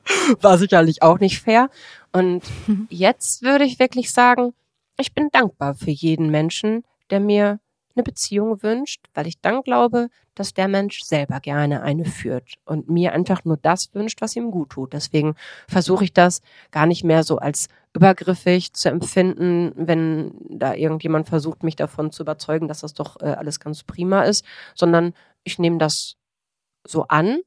[0.41, 1.69] war sicherlich auch nicht fair.
[2.11, 2.43] Und
[2.89, 4.53] jetzt würde ich wirklich sagen,
[4.99, 7.59] ich bin dankbar für jeden Menschen, der mir
[7.97, 12.89] eine Beziehung wünscht, weil ich dann glaube, dass der Mensch selber gerne eine führt und
[12.89, 14.93] mir einfach nur das wünscht, was ihm gut tut.
[14.93, 15.35] Deswegen
[15.67, 21.63] versuche ich das gar nicht mehr so als übergriffig zu empfinden, wenn da irgendjemand versucht,
[21.63, 25.79] mich davon zu überzeugen, dass das doch äh, alles ganz prima ist, sondern ich nehme
[25.79, 26.15] das
[26.85, 27.39] so an,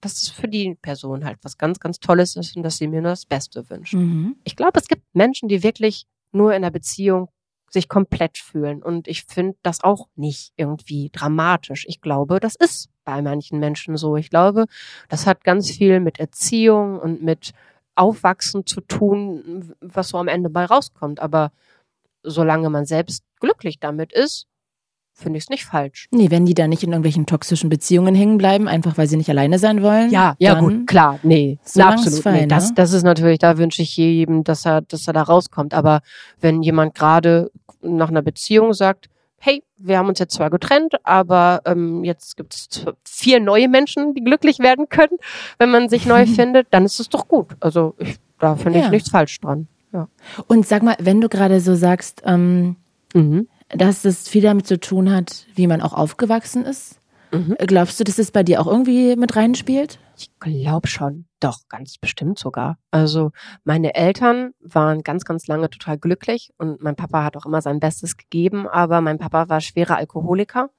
[0.00, 3.02] dass es für die Person halt was ganz, ganz Tolles ist und dass sie mir
[3.02, 3.92] nur das Beste wünscht.
[3.92, 4.36] Mhm.
[4.44, 7.28] Ich glaube, es gibt Menschen, die wirklich nur in der Beziehung
[7.70, 8.82] sich komplett fühlen.
[8.82, 11.84] Und ich finde das auch nicht irgendwie dramatisch.
[11.88, 14.16] Ich glaube, das ist bei manchen Menschen so.
[14.16, 14.66] Ich glaube,
[15.08, 17.52] das hat ganz viel mit Erziehung und mit
[17.94, 21.20] Aufwachsen zu tun, was so am Ende bei rauskommt.
[21.20, 21.52] Aber
[22.22, 24.46] solange man selbst glücklich damit ist,
[25.20, 26.08] finde ich es nicht falsch.
[26.10, 29.30] Nee, wenn die da nicht in irgendwelchen toxischen Beziehungen hängen bleiben, einfach weil sie nicht
[29.30, 30.10] alleine sein wollen.
[30.10, 32.22] Ja, ja gut, klar, nee, solang's absolut.
[32.22, 32.74] fein, nee, das, ne?
[32.76, 35.74] das ist natürlich, da wünsche ich jedem, dass er, dass er da rauskommt.
[35.74, 36.00] Aber
[36.40, 37.50] wenn jemand gerade
[37.82, 42.54] nach einer Beziehung sagt, hey, wir haben uns jetzt zwar getrennt, aber ähm, jetzt gibt
[42.54, 42.68] es
[43.04, 45.16] vier neue Menschen, die glücklich werden können,
[45.58, 47.48] wenn man sich neu findet, dann ist es doch gut.
[47.60, 48.90] Also ich, da finde ich Ja.
[48.90, 49.66] nichts falsch dran.
[49.92, 50.08] Ja.
[50.46, 52.76] Und sag mal, wenn du gerade so sagst, ähm,
[53.12, 53.48] Mhm.
[53.74, 56.96] Dass es viel damit zu tun hat, wie man auch aufgewachsen ist,
[57.32, 57.54] Mhm.
[57.60, 60.00] glaubst du, dass es bei dir auch irgendwie mit reinspielt?
[60.18, 61.26] Ich glaube schon.
[61.38, 62.76] Doch, ganz bestimmt sogar.
[62.90, 63.30] Also
[63.62, 67.78] meine Eltern waren ganz, ganz lange total glücklich und mein Papa hat auch immer sein
[67.78, 70.70] Bestes gegeben, aber mein Papa war schwerer Alkoholiker.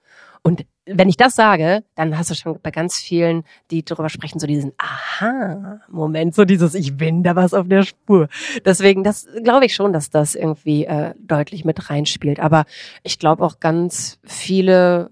[0.44, 4.40] Und wenn ich das sage, dann hast du schon bei ganz vielen, die darüber sprechen,
[4.40, 8.28] so diesen Aha-Moment, so dieses Ich bin da was auf der Spur.
[8.66, 12.40] Deswegen, das glaube ich schon, dass das irgendwie äh, deutlich mit reinspielt.
[12.40, 12.66] Aber
[13.04, 15.12] ich glaube auch ganz viele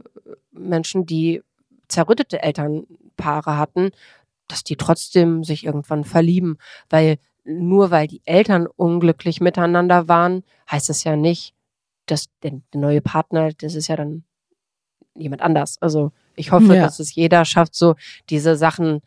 [0.51, 1.43] Menschen, die
[1.87, 3.91] zerrüttete Elternpaare hatten,
[4.47, 6.57] dass die trotzdem sich irgendwann verlieben,
[6.89, 11.53] weil nur weil die Eltern unglücklich miteinander waren, heißt es ja nicht,
[12.07, 14.23] dass der neue Partner, das ist ja dann
[15.21, 15.77] jemand anders.
[15.81, 16.83] Also ich hoffe, Ja.
[16.83, 17.95] dass es jeder schafft, so
[18.29, 19.01] diese Sachen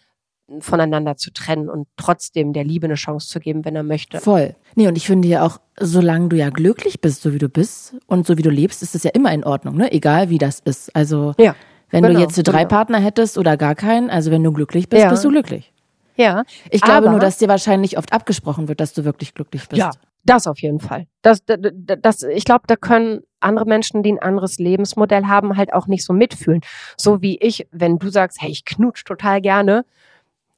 [0.61, 4.19] voneinander zu trennen und trotzdem der Liebe eine Chance zu geben, wenn er möchte.
[4.21, 4.55] Voll.
[4.75, 7.95] Nee, und ich finde ja auch, solange du ja glücklich bist, so wie du bist
[8.07, 9.91] und so wie du lebst, ist es ja immer in Ordnung, ne?
[9.93, 10.95] Egal wie das ist.
[10.95, 11.55] Also, Ja,
[11.91, 12.69] wenn genau, du jetzt drei genau.
[12.69, 15.11] Partner hättest oder gar keinen, also wenn du glücklich bist, Ja.
[15.11, 15.73] bist du glücklich.
[16.17, 16.43] ja.
[16.71, 19.79] Ich glaube nur, dass dir wahrscheinlich oft abgesprochen wird, dass du wirklich glücklich bist.
[19.79, 19.91] Ja,
[20.25, 21.07] das auf jeden Fall.
[21.23, 21.59] Das, das,
[22.03, 26.05] das ich glaube, da können andere Menschen, die ein anderes Lebensmodell haben, halt auch nicht
[26.05, 26.61] so mitfühlen.
[26.97, 29.85] So wie ich, wenn du sagst, hey, ich knutsch total gerne.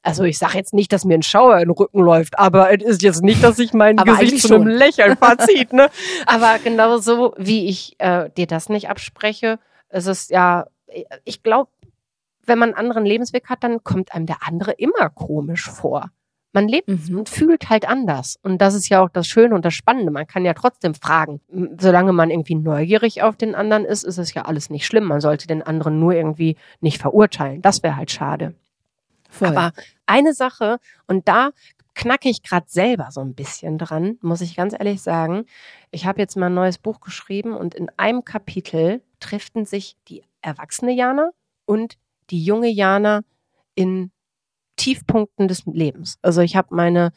[0.01, 2.83] Also ich sage jetzt nicht, dass mir ein Schauer in den Rücken läuft, aber es
[2.83, 4.67] ist jetzt nicht, dass ich mein Aber Gesicht zu einem.
[4.67, 5.73] Lächeln verzieht.
[5.73, 5.89] Ne?
[6.27, 9.57] Aber genauso wie ich äh, dir das nicht abspreche,
[9.89, 10.67] ist es ja,
[11.23, 11.71] ich glaube,
[12.45, 16.11] wenn man einen anderen Lebensweg hat, dann kommt einem der andere immer komisch vor.
[16.55, 17.19] Man lebt Mhm.
[17.19, 18.39] und fühlt halt anders.
[18.41, 20.09] Und das ist ja auch das Schöne und das Spannende.
[20.11, 21.41] Man kann ja trotzdem fragen.
[21.79, 25.03] Solange man irgendwie neugierig auf den anderen ist, ist es ja alles nicht schlimm.
[25.03, 27.61] Man sollte den anderen nur irgendwie nicht verurteilen.
[27.61, 28.55] Das wäre halt schade.
[29.29, 29.49] Voll.
[29.49, 29.73] Aber
[30.05, 31.49] eine Sache, und da
[31.93, 35.45] knacke ich gerade selber so ein bisschen dran, muss ich ganz ehrlich sagen.
[35.91, 40.23] Ich habe jetzt mal ein neues Buch geschrieben und in einem Kapitel triften sich die
[40.41, 41.31] erwachsene Jana
[41.65, 41.95] und
[42.29, 43.21] die junge Jana
[43.75, 44.11] in
[44.77, 46.17] Tiefpunkten des Lebens.
[46.21, 47.11] Also ich habe meine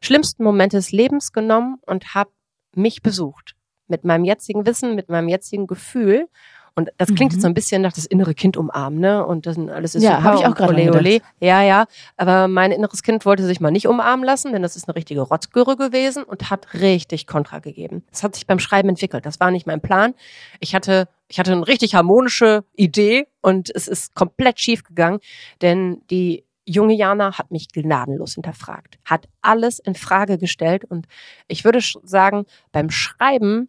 [0.00, 2.30] schlimmsten Momente des Lebens genommen und habe
[2.74, 3.54] mich besucht.
[3.88, 6.28] Mit meinem jetzigen Wissen, mit meinem jetzigen Gefühl.
[6.76, 7.36] Und das klingt Mhm.
[7.36, 9.26] jetzt so ein bisschen nach das innere Kind umarmen, ne?
[9.26, 11.20] Und das alles ist Ja, super hab ich auch gerade ole, ole.
[11.40, 11.86] Ja, ja.
[12.16, 15.20] Aber mein inneres Kind wollte sich mal nicht umarmen lassen, denn das ist eine richtige
[15.22, 18.04] Rotzgürre gewesen und hat richtig Kontra gegeben.
[18.10, 19.26] Das hat sich beim Schreiben entwickelt.
[19.26, 20.14] Das war nicht mein Plan.
[20.60, 25.18] Ich hatte, ich hatte eine richtig harmonische Idee und es ist komplett schief gegangen,
[25.62, 31.06] denn die junge Jana hat mich gnadenlos hinterfragt, hat alles in Frage gestellt und
[31.48, 33.68] ich würde sagen, beim Schreiben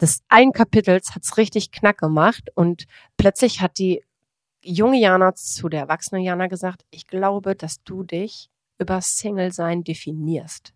[0.00, 2.86] des einen Kapitels hat's richtig knack gemacht und
[3.16, 4.02] plötzlich hat die
[4.62, 10.72] junge Jana zu der erwachsenen Jana gesagt, ich glaube, dass du dich über Single-Sein definierst.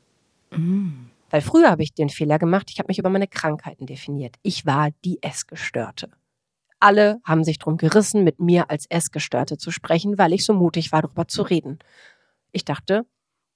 [0.50, 1.10] Mhm.
[1.30, 4.36] Weil früher habe ich den Fehler gemacht, ich habe mich über meine Krankheiten definiert.
[4.42, 6.10] Ich war die Essgestörte.
[6.84, 10.92] Alle haben sich drum gerissen, mit mir als Essgestörte zu sprechen, weil ich so mutig
[10.92, 11.78] war, darüber zu reden.
[12.52, 13.06] Ich dachte,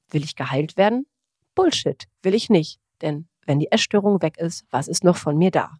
[0.08, 1.06] will ich geheilt werden?
[1.54, 2.80] Bullshit, will ich nicht.
[3.02, 5.74] Denn wenn die Essstörung weg ist, was ist noch von mir da?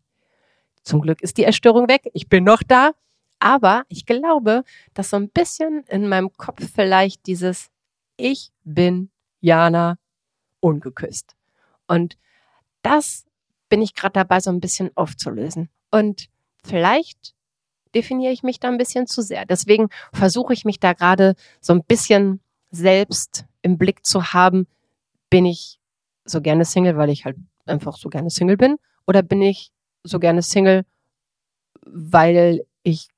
[0.82, 2.92] Zum Glück ist die Essstörung weg, ich bin noch da.
[3.38, 7.70] Aber ich glaube, dass so ein bisschen in meinem Kopf vielleicht dieses
[8.18, 9.96] Ich bin Jana
[10.60, 11.34] ungeküsst.
[11.86, 12.18] Und
[12.82, 13.24] das
[13.70, 15.70] bin ich gerade dabei, so ein bisschen aufzulösen.
[15.90, 16.28] Und
[16.62, 17.37] vielleicht
[17.94, 19.46] definiere ich mich da ein bisschen zu sehr.
[19.46, 24.66] Deswegen versuche ich mich da gerade so ein bisschen selbst im Blick zu haben.
[25.30, 25.78] Bin ich
[26.24, 28.76] so gerne Single, weil ich halt einfach so gerne Single bin?
[29.06, 29.70] Oder bin ich
[30.04, 30.84] so gerne Single,
[31.84, 33.08] weil ich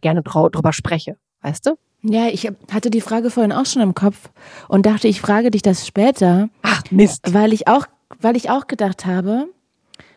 [0.00, 1.76] gerne drüber spreche, weißt du?
[2.02, 4.30] Ja, ich hatte die Frage vorhin auch schon im Kopf
[4.68, 6.48] und dachte, ich frage dich das später.
[6.62, 7.34] Ach, Mist.
[7.34, 7.86] Weil ich auch,
[8.20, 9.48] weil ich auch gedacht habe,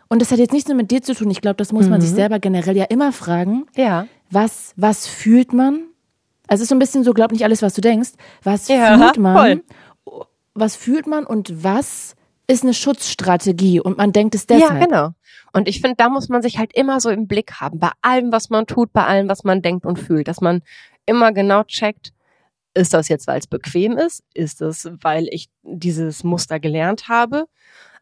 [0.10, 2.02] und das hat jetzt nichts nur mit dir zu tun, ich glaube, das muss man
[2.02, 3.66] sich selber generell ja immer fragen.
[3.76, 4.08] Ja.
[4.30, 5.86] Was, was fühlt man?
[6.48, 8.12] Also es ist so ein bisschen so, glaub nicht alles, was du denkst.
[8.44, 9.36] Was Ja, fühlt man?
[10.06, 10.26] voll.
[10.54, 12.16] Was fühlt man und was
[12.48, 13.80] ist eine Schutzstrategie?
[13.80, 14.80] Und man denkt es deshalb.
[14.80, 15.10] Ja, genau.
[15.54, 18.32] Und ich finde, da muss man sich halt immer so im Blick haben, bei allem,
[18.32, 20.62] was man tut, bei allem, was man denkt und fühlt, dass man
[21.06, 22.12] immer genau checkt,
[22.76, 24.24] ist das jetzt, weil es bequem ist?
[24.34, 27.46] Ist es, weil ich dieses Muster gelernt habe?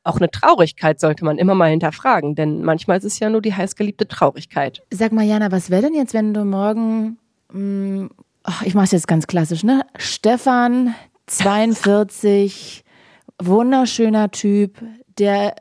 [0.03, 3.53] Auch eine Traurigkeit sollte man immer mal hinterfragen, denn manchmal ist es ja nur die
[3.53, 4.81] heißgeliebte Traurigkeit.
[4.91, 7.19] Sag mal, Jana, was wäre denn jetzt, wenn du morgen,
[7.53, 8.09] mh,
[8.43, 9.85] ach, ich mach's jetzt ganz klassisch, ne?
[9.97, 10.95] Stefan,
[11.27, 12.83] 42,
[13.41, 14.83] wunderschöner Typ,
[15.19, 15.55] der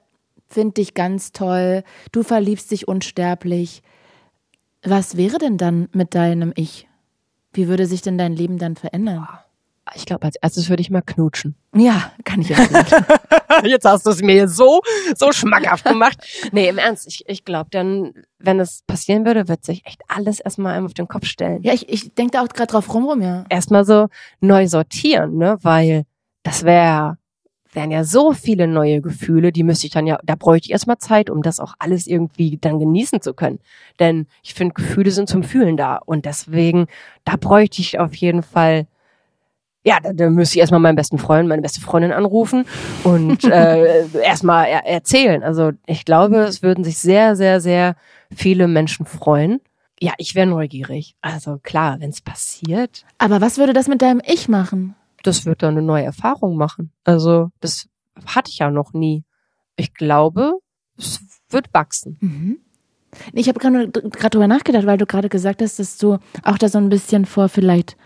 [0.49, 3.83] findet dich ganz toll, du verliebst dich unsterblich.
[4.83, 6.89] Was wäre denn dann mit deinem Ich?
[7.53, 9.29] Wie würde sich denn dein Leben dann verändern?
[9.95, 11.57] Ich glaube, als erstes würde ich mal knutschen.
[11.75, 13.65] Ja, kann ich ja gut.
[13.65, 14.81] Jetzt hast du es mir so,
[15.17, 16.19] so schmackhaft gemacht.
[16.53, 20.41] Nee, im Ernst, ich, ich glaube, dann, wenn es passieren würde, wird sich echt alles
[20.41, 21.63] erstmal einem auf den Kopf stellen.
[21.63, 23.45] ja, ich, ich denke da auch gerade drauf rum, rum, ja.
[23.49, 24.09] Erstmal so
[24.41, 25.59] neu sortieren, ne?
[25.63, 26.05] Weil
[26.43, 27.19] das wäre,
[27.73, 30.99] wären ja so viele neue Gefühle, die müsste ich dann ja, da bräuchte ich erstmal
[30.99, 33.61] Zeit, um das auch alles irgendwie dann genießen zu können.
[33.99, 35.97] Denn ich finde, Gefühle sind zum Fühlen da.
[35.97, 36.87] Und deswegen,
[37.25, 38.87] da bräuchte ich auf jeden Fall
[39.85, 42.67] ja, da, da müsste ich erstmal meinen besten Freund, meine beste Freundin anrufen
[43.05, 45.43] und äh, erstmal er erzählen.
[45.43, 47.97] Also ich glaube, es würden sich sehr, sehr, sehr
[48.35, 49.61] viele Menschen freuen.
[50.01, 51.15] Ja, ich wäre neugierig.
[51.21, 54.95] Also klar, wenn es passiert, Aber was würde das mit deinem Ich machen?
[55.23, 56.93] das wird dann eine neue Erfahrung machen.
[57.05, 57.87] Also das
[58.25, 59.25] hatte ich ja noch nie.
[59.77, 60.55] Ich glaube,
[60.97, 62.17] es wird wachsen.
[62.21, 62.59] Mhm.
[63.33, 66.79] Ich habe gerade drüber nachgedacht, weil du gerade gesagt hast, dass du auch da so
[66.79, 67.97] ein bisschen vor vielleicht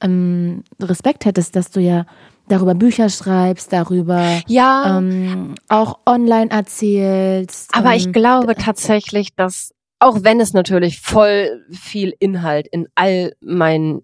[0.00, 2.06] ähm, Respekt hättest, dass du ja
[2.48, 7.74] darüber Bücher schreibst, darüber Ja, ähm, auch online erzählst.
[7.74, 13.34] aber ich ähm, glaube tatsächlich, dass auch wenn es natürlich voll viel Inhalt in all
[13.40, 14.02] meinen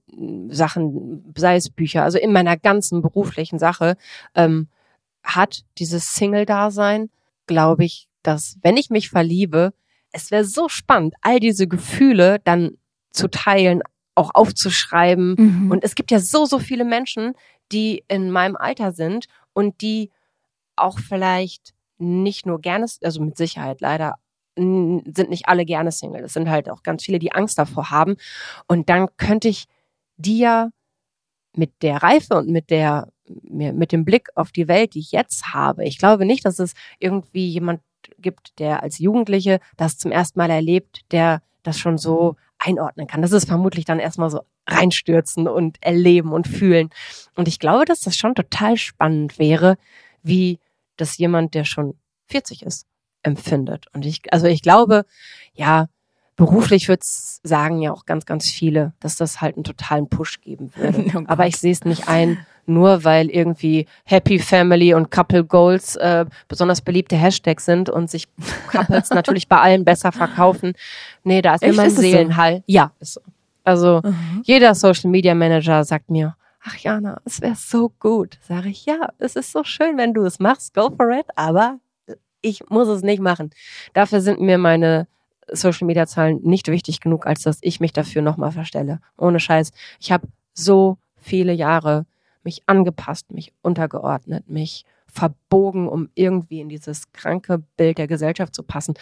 [0.49, 3.97] Sachen, sei es Bücher, also in meiner ganzen beruflichen Sache,
[4.35, 4.69] ähm,
[5.23, 7.11] hat dieses Single-Dasein,
[7.47, 9.73] glaube ich, dass wenn ich mich verliebe,
[10.11, 12.73] es wäre so spannend, all diese Gefühle dann
[13.11, 13.83] zu teilen,
[14.15, 15.35] auch aufzuschreiben.
[15.37, 15.71] Mhm.
[15.71, 17.35] Und es gibt ja so, so viele Menschen,
[17.73, 20.11] die in meinem Alter sind und die
[20.77, 24.17] auch vielleicht nicht nur gerne, also mit Sicherheit leider
[24.57, 26.23] sind nicht alle gerne Single.
[26.23, 28.17] Es sind halt auch ganz viele, die Angst davor haben.
[28.69, 29.65] Und dann könnte ich
[30.17, 30.71] dir
[31.57, 35.55] mit der Reife und mit der mit dem Blick auf die Welt, die ich jetzt
[35.55, 35.85] habe.
[35.85, 37.81] Ich glaube nicht, dass es irgendwie jemand
[38.19, 43.23] gibt, der als Jugendliche das zum ersten Mal erlebt, der das schon so einordnen kann.
[43.23, 46.91] Das ist vermutlich dann erstmal so reinstürzen und erleben und fühlen.
[47.35, 49.77] Und ich glaube, dass das schon total spannend wäre,
[50.23, 50.59] wie
[50.97, 51.99] das jemand, der schon
[52.29, 52.87] 40 ist,
[53.23, 53.87] empfindet.
[53.93, 55.05] Und ich, also ich glaube,
[55.55, 55.89] ja,
[56.37, 60.71] beruflich wird's sagen ja auch ganz, ganz viele, dass das halt einen totalen Push geben
[60.75, 61.05] würde.
[61.15, 61.25] Oh.
[61.27, 66.25] Aber ich sehe es nicht ein, nur weil irgendwie Happy Family und Couple Goals äh,
[66.49, 68.27] besonders beliebte Hashtags sind und sich
[68.71, 70.75] Couples natürlich bei allen besser verkaufen.
[71.23, 71.73] Nee, da ist Echt?
[71.75, 72.03] immer ein es so?
[72.03, 72.63] Seelenhall.
[72.67, 73.21] Ja, ist so.
[73.65, 74.43] Also Mhm.
[74.45, 78.39] jeder Social Media Manager sagt mir, ach Jana, es wäre so gut.
[78.47, 81.79] Sage ich, ja, es ist so schön, wenn du es machst, go for it, aber
[82.43, 83.51] ich muss es nicht machen.
[83.95, 85.07] Dafür sind mir meine
[85.51, 89.01] Social Media Zahlen nicht wichtig genug, als dass ich mich dafür nochmal verstelle.
[89.17, 89.73] Ohne Scheiß.
[90.01, 92.05] Ich habe so viele Jahre
[92.45, 98.65] mich angepasst, mich untergeordnet, mich verbogen, um irgendwie in dieses kranke Bild der Gesellschaft zu
[98.65, 98.95] passen.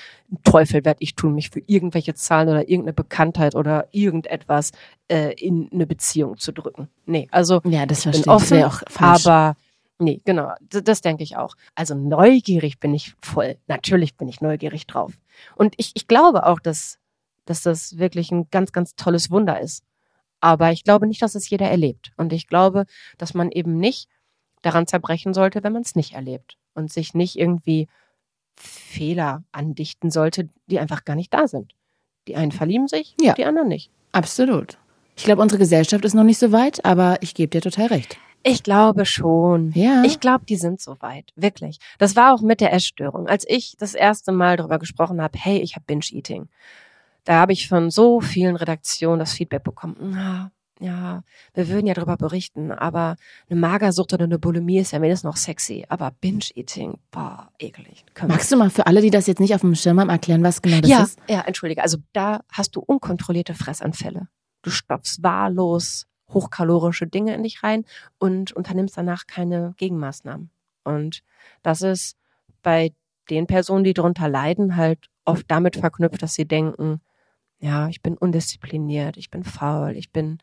[0.44, 4.72] Teufel werde ich tun, mich für irgendwelche Zahlen oder irgendeine Bekanntheit oder irgendetwas
[5.08, 6.88] äh, in eine Beziehung zu drücken.
[7.06, 8.28] Nee, also ja, das ich bin ich.
[8.28, 9.26] Offen, wäre auch falsch.
[9.26, 9.56] aber
[9.98, 11.54] nee, genau, das, das denke ich auch.
[11.74, 13.56] Also neugierig bin ich voll.
[13.66, 15.12] Natürlich bin ich neugierig drauf.
[15.56, 16.98] Und ich, ich glaube auch, dass,
[17.46, 19.82] dass das wirklich ein ganz, ganz tolles Wunder ist.
[20.42, 22.12] Aber ich glaube nicht, dass es jeder erlebt.
[22.18, 22.84] Und ich glaube,
[23.16, 24.08] dass man eben nicht
[24.60, 26.58] daran zerbrechen sollte, wenn man es nicht erlebt.
[26.74, 27.88] Und sich nicht irgendwie
[28.56, 31.72] Fehler andichten sollte, die einfach gar nicht da sind.
[32.28, 33.34] Die einen verlieben sich, Ja.
[33.34, 33.90] die anderen nicht.
[34.12, 34.78] Absolut.
[35.16, 38.16] Ich glaube, unsere Gesellschaft ist noch nicht so weit, aber ich gebe dir total recht.
[38.44, 39.70] Ich glaube schon.
[39.72, 40.02] Ja.
[40.04, 41.30] Ich glaube, die sind so weit.
[41.36, 41.78] Wirklich.
[41.98, 43.28] Das war auch mit der Essstörung.
[43.28, 46.48] Als ich das erste Mal darüber gesprochen habe, hey, ich habe Binge-Eating.
[47.24, 50.50] Da habe ich von so vielen Redaktionen das Feedback bekommen, na,
[50.80, 51.22] ja,
[51.54, 53.14] wir würden ja darüber berichten, aber
[53.48, 55.84] eine Magersucht oder eine Bulimie ist ja wenigstens noch sexy.
[55.88, 58.04] Aber Binge-Eating, boah, eklig.
[58.26, 60.60] Magst du mal für alle, die das jetzt nicht auf dem Schirm haben, erklären, was
[60.60, 61.20] genau das ja, ist?
[61.28, 61.82] Ja, entschuldige.
[61.82, 64.26] Also da hast du unkontrollierte Fressanfälle.
[64.62, 67.84] Du stopfst wahllos hochkalorische Dinge in dich rein
[68.18, 70.50] und unternimmst danach keine Gegenmaßnahmen.
[70.84, 71.22] Und
[71.62, 72.16] das ist
[72.62, 72.92] bei
[73.30, 77.00] den Personen, die darunter leiden, halt oft damit verknüpft, dass sie denken,
[77.62, 80.38] ja, ich bin undiszipliniert, ich bin faul, ich bin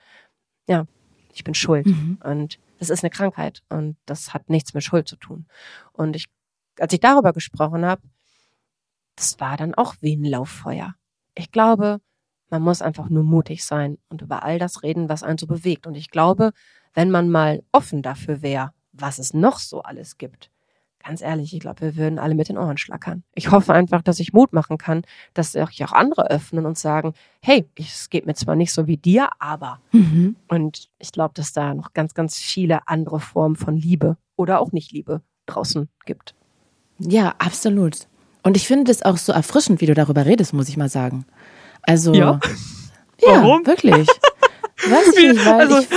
[0.67, 0.87] ja,
[1.33, 1.85] ich bin schuld.
[1.85, 2.17] Mhm.
[2.23, 5.45] Und das ist eine Krankheit und das hat nichts mit Schuld zu tun.
[5.91, 6.25] Und ich,
[6.79, 8.01] als ich darüber gesprochen habe,
[9.15, 10.95] das war dann auch wie ein Lauffeuer.
[11.35, 11.99] Ich glaube,
[12.49, 15.87] man muss einfach nur mutig sein und über all das reden, was einen so bewegt.
[15.87, 16.51] Und ich glaube,
[16.93, 20.49] wenn man mal offen dafür wäre, was es noch so alles gibt,
[21.03, 23.23] ganz ehrlich, ich glaube, wir würden alle mit den Ohren schlackern.
[23.33, 27.13] Ich hoffe einfach, dass ich Mut machen kann, dass sich auch andere öffnen und sagen,
[27.41, 29.79] hey, es geht mir zwar nicht so wie dir, aber.
[29.91, 30.35] Mhm.
[30.47, 34.71] Und ich glaube, dass da noch ganz, ganz viele andere Formen von Liebe oder auch
[34.71, 36.35] nicht Liebe draußen gibt.
[36.99, 38.07] Ja, absolut.
[38.43, 41.25] Und ich finde es auch so erfrischend, wie du darüber redest, muss ich mal sagen.
[41.81, 42.13] Also.
[42.13, 42.39] Ja.
[43.21, 43.65] ja Warum?
[43.65, 44.07] wirklich.
[44.87, 45.87] Weiß ich nicht, weil, also, ich,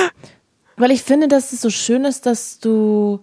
[0.76, 3.20] weil ich finde, dass es so schön ist, dass du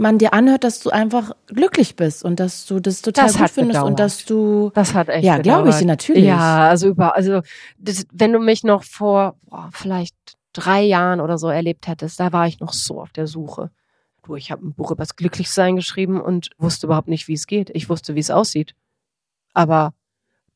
[0.00, 3.50] man dir anhört, dass du einfach glücklich bist und dass du das total das gut
[3.50, 3.90] findest gedauert.
[3.90, 6.24] und dass du das hat echt ja glaube ich natürlich.
[6.24, 7.42] Ja also über also
[7.78, 10.14] das, wenn du mich noch vor boah, vielleicht
[10.52, 13.70] drei Jahren oder so erlebt hättest da war ich noch so auf der Suche.
[14.24, 17.46] Du ich habe ein Buch über das Glücklichsein geschrieben und wusste überhaupt nicht wie es
[17.46, 17.70] geht.
[17.74, 18.74] Ich wusste wie es aussieht.
[19.52, 19.92] Aber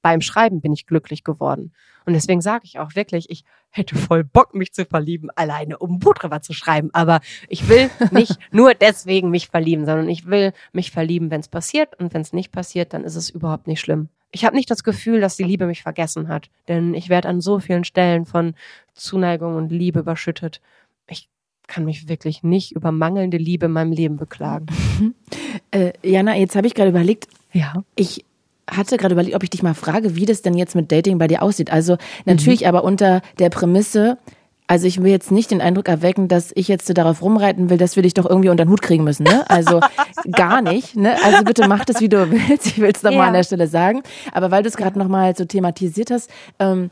[0.05, 1.73] beim Schreiben bin ich glücklich geworden.
[2.05, 5.95] Und deswegen sage ich auch wirklich, ich hätte voll Bock, mich zu verlieben, alleine um
[5.95, 6.91] ein Buch drüber zu schreiben.
[6.93, 11.49] Aber ich will nicht nur deswegen mich verlieben, sondern ich will mich verlieben, wenn es
[11.49, 11.99] passiert.
[11.99, 14.11] Und wenn es nicht passiert, dann ist es überhaupt nicht schlimm.
[14.31, 16.51] Ich habe nicht das Gefühl, dass die Liebe mich vergessen hat.
[16.69, 18.55] Denn ich werde an so vielen Stellen von
[18.93, 20.61] Zuneigung und Liebe überschüttet.
[21.09, 21.31] Ich
[21.67, 24.67] kann mich wirklich nicht über mangelnde Liebe in meinem Leben beklagen.
[25.71, 27.83] äh, Jana, jetzt habe ich gerade überlegt, ja.
[27.97, 28.27] ich
[28.71, 31.27] hatte gerade überlegt, ob ich dich mal frage, wie das denn jetzt mit Dating bei
[31.27, 31.71] dir aussieht.
[31.71, 32.69] Also natürlich mhm.
[32.69, 34.19] aber unter der Prämisse,
[34.67, 37.97] also ich will jetzt nicht den Eindruck erwecken, dass ich jetzt darauf rumreiten will, dass
[37.97, 39.49] wir dich doch irgendwie unter den Hut kriegen müssen, ne?
[39.51, 39.81] Also
[40.33, 41.17] gar nicht, ne?
[41.23, 42.67] Also bitte mach das, wie du willst.
[42.67, 43.27] Ich will es nochmal ja.
[43.27, 44.03] an der Stelle sagen.
[44.33, 46.91] Aber weil du es gerade nochmal so thematisiert hast, ähm,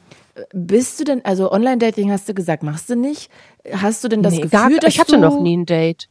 [0.53, 3.31] bist du denn, also Online-Dating hast du gesagt, machst du nicht?
[3.73, 6.09] Hast du denn das nee, Gefühl, gar, dass ich hatte noch nie ein Date.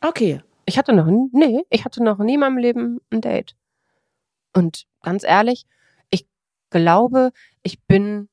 [0.00, 0.40] Okay.
[0.66, 3.54] Ich hatte noch, nee, ich hatte noch nie in meinem Leben ein Date.
[4.54, 5.66] Und ganz ehrlich,
[6.10, 6.26] ich
[6.70, 7.30] glaube,
[7.62, 8.28] ich bin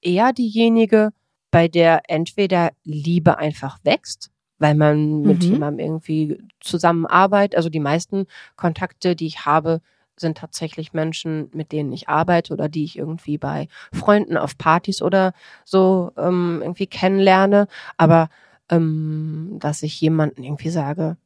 [0.00, 1.12] eher diejenige,
[1.50, 5.52] bei der entweder Liebe einfach wächst, weil man mit mhm.
[5.52, 7.56] jemandem irgendwie zusammenarbeitet.
[7.56, 8.26] Also die meisten
[8.56, 9.80] Kontakte, die ich habe,
[10.16, 15.00] sind tatsächlich Menschen, mit denen ich arbeite oder die ich irgendwie bei Freunden auf Partys
[15.00, 15.32] oder
[15.64, 17.68] so ähm, irgendwie kennenlerne.
[17.96, 18.28] Aber
[18.68, 21.16] ähm, dass ich jemanden irgendwie sage,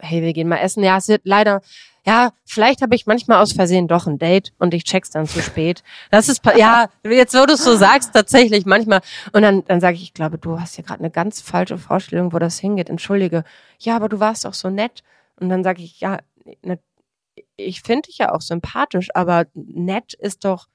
[0.00, 0.82] hey, wir gehen mal essen.
[0.82, 1.60] Ja, es wird leider,
[2.06, 5.40] ja, vielleicht habe ich manchmal aus Versehen doch ein Date und ich check's dann zu
[5.40, 5.82] spät.
[6.10, 9.00] Das ist, ja, jetzt wo du es so sagst, tatsächlich manchmal.
[9.32, 12.32] Und dann, dann sage ich, ich glaube, du hast hier gerade eine ganz falsche Vorstellung,
[12.32, 12.88] wo das hingeht.
[12.88, 13.44] Entschuldige.
[13.78, 15.02] Ja, aber du warst doch so nett.
[15.38, 16.18] Und dann sage ich, ja,
[16.62, 16.78] ne,
[17.56, 20.66] ich finde dich ja auch sympathisch, aber nett ist doch,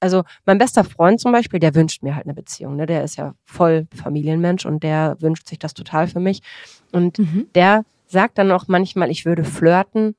[0.00, 2.76] also mein bester Freund zum Beispiel, der wünscht mir halt eine Beziehung.
[2.76, 2.86] Ne?
[2.86, 6.42] Der ist ja voll Familienmensch und der wünscht sich das total für mich.
[6.92, 7.48] Und mhm.
[7.54, 10.14] der sagt dann auch manchmal, ich würde flirten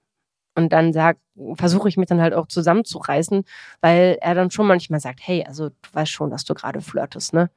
[0.55, 1.19] und dann sagt,
[1.55, 3.43] versuche ich mich dann halt auch zusammenzureißen,
[3.81, 7.33] weil er dann schon manchmal sagt, hey, also du weißt schon, dass du gerade flirtest,
[7.33, 7.49] ne?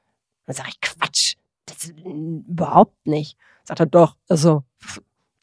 [0.46, 3.36] Dann sage ich, Quatsch, das überhaupt nicht.
[3.64, 4.64] Sagt er, doch, also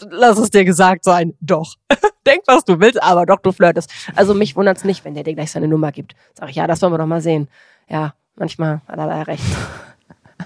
[0.09, 1.75] lass es dir gesagt sein, doch.
[2.25, 3.91] Denk, was du willst, aber doch, du flirtest.
[4.15, 6.15] Also mich wundert's nicht, wenn der dir gleich seine Nummer gibt.
[6.33, 7.47] Sag ich, ja, das wollen wir doch mal sehen.
[7.88, 9.45] Ja, manchmal hat er recht.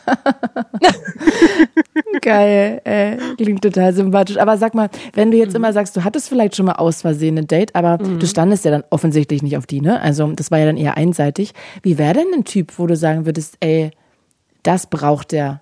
[2.22, 4.38] Geil, äh, klingt total sympathisch.
[4.38, 5.58] Aber sag mal, wenn du jetzt mhm.
[5.58, 8.20] immer sagst, du hattest vielleicht schon mal aus Versehen ein Date, aber mhm.
[8.20, 10.02] du standest ja dann offensichtlich nicht auf die, ne?
[10.02, 11.54] Also das war ja dann eher einseitig.
[11.82, 13.92] Wie wäre denn ein Typ, wo du sagen würdest, ey,
[14.64, 15.62] das braucht der,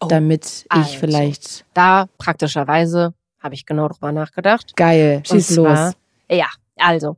[0.00, 1.64] oh, damit ich also, vielleicht.
[1.74, 4.76] Da praktischerweise habe ich genau drüber nachgedacht.
[4.76, 5.94] Geil, schieß zwar, los.
[6.30, 6.46] Ja,
[6.76, 7.16] also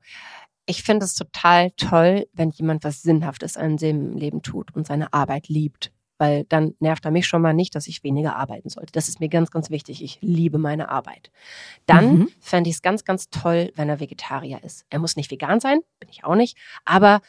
[0.67, 5.13] ich finde es total toll, wenn jemand was Sinnhaftes an seinem Leben tut und seine
[5.13, 8.93] Arbeit liebt weil dann nervt er mich schon mal nicht, dass ich weniger arbeiten sollte.
[8.93, 10.03] Das ist mir ganz, ganz wichtig.
[10.03, 11.31] Ich liebe meine Arbeit.
[11.87, 12.29] Dann mhm.
[12.41, 14.85] fände ich es ganz, ganz toll, wenn er Vegetarier ist.
[14.91, 17.21] Er muss nicht vegan sein, bin ich auch nicht, aber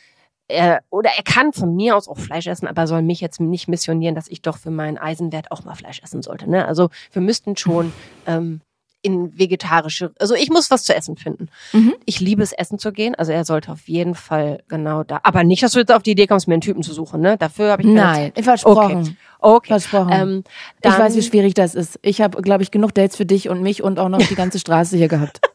[0.48, 3.68] er, oder er kann von mir aus auch Fleisch essen, aber soll mich jetzt nicht
[3.68, 6.50] missionieren, dass ich doch für meinen Eisenwert auch mal Fleisch essen sollte.
[6.50, 6.66] Ne?
[6.66, 7.94] Also wir müssten schon
[8.28, 8.62] ähm,
[9.04, 11.50] in vegetarische, also ich muss was zu essen finden.
[11.74, 11.94] Mhm.
[12.06, 13.14] Ich liebe es, essen zu gehen.
[13.14, 15.20] Also er sollte auf jeden Fall genau da.
[15.24, 17.38] Aber nicht, dass du jetzt auf die Idee kommst, mir einen Typen zu suchen, ne?
[17.38, 19.06] Dafür habe ich keine Nein, versprochen.
[19.06, 19.16] Zeit.
[19.40, 19.68] Okay.
[19.68, 20.10] Versprochen.
[20.12, 20.44] Ähm,
[20.82, 22.00] ich weiß, wie schwierig das ist.
[22.02, 24.58] Ich habe, glaube ich, genug Dates für dich und mich und auch noch die ganze
[24.58, 25.40] Straße hier gehabt.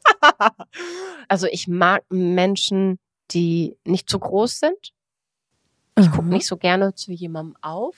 [1.28, 2.98] Also ich mag Menschen,
[3.32, 4.92] die nicht zu groß sind.
[5.98, 6.30] Ich gucke Mhm.
[6.34, 7.96] nicht so gerne zu jemandem auf.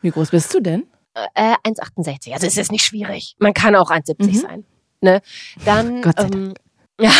[0.00, 0.86] Wie groß bist du denn?
[1.34, 2.32] Äh, 1,68.
[2.32, 3.36] Also es ist nicht schwierig.
[3.38, 4.34] Man kann auch 1,70 Mhm.
[4.34, 4.64] sein.
[5.00, 5.20] Ne?
[5.64, 6.54] Dann, Gott sei ähm,
[7.00, 7.12] ja,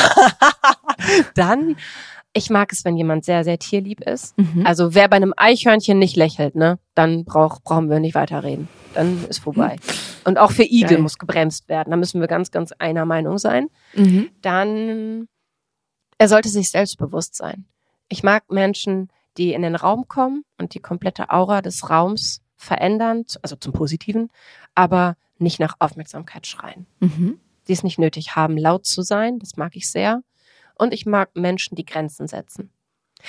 [1.34, 1.76] dann,
[2.32, 4.36] ich mag es, wenn jemand sehr, sehr tierlieb ist.
[4.38, 4.66] Mhm.
[4.66, 8.68] Also wer bei einem Eichhörnchen nicht lächelt, ne, dann brauch, brauchen wir nicht weiterreden.
[8.94, 9.76] Dann ist vorbei.
[10.24, 10.98] Und auch für Igel Geil.
[10.98, 11.90] muss gebremst werden.
[11.90, 13.68] Da müssen wir ganz, ganz einer Meinung sein.
[13.94, 14.30] Mhm.
[14.42, 15.28] Dann,
[16.18, 17.66] er sollte sich selbstbewusst sein.
[18.08, 23.24] Ich mag Menschen, die in den Raum kommen und die komplette Aura des Raums verändern,
[23.40, 24.30] also zum Positiven,
[24.74, 26.86] aber nicht nach Aufmerksamkeit schreien.
[27.00, 27.40] Mhm.
[27.66, 29.38] Die es nicht nötig haben, laut zu sein.
[29.38, 30.22] Das mag ich sehr.
[30.74, 32.70] Und ich mag Menschen, die Grenzen setzen.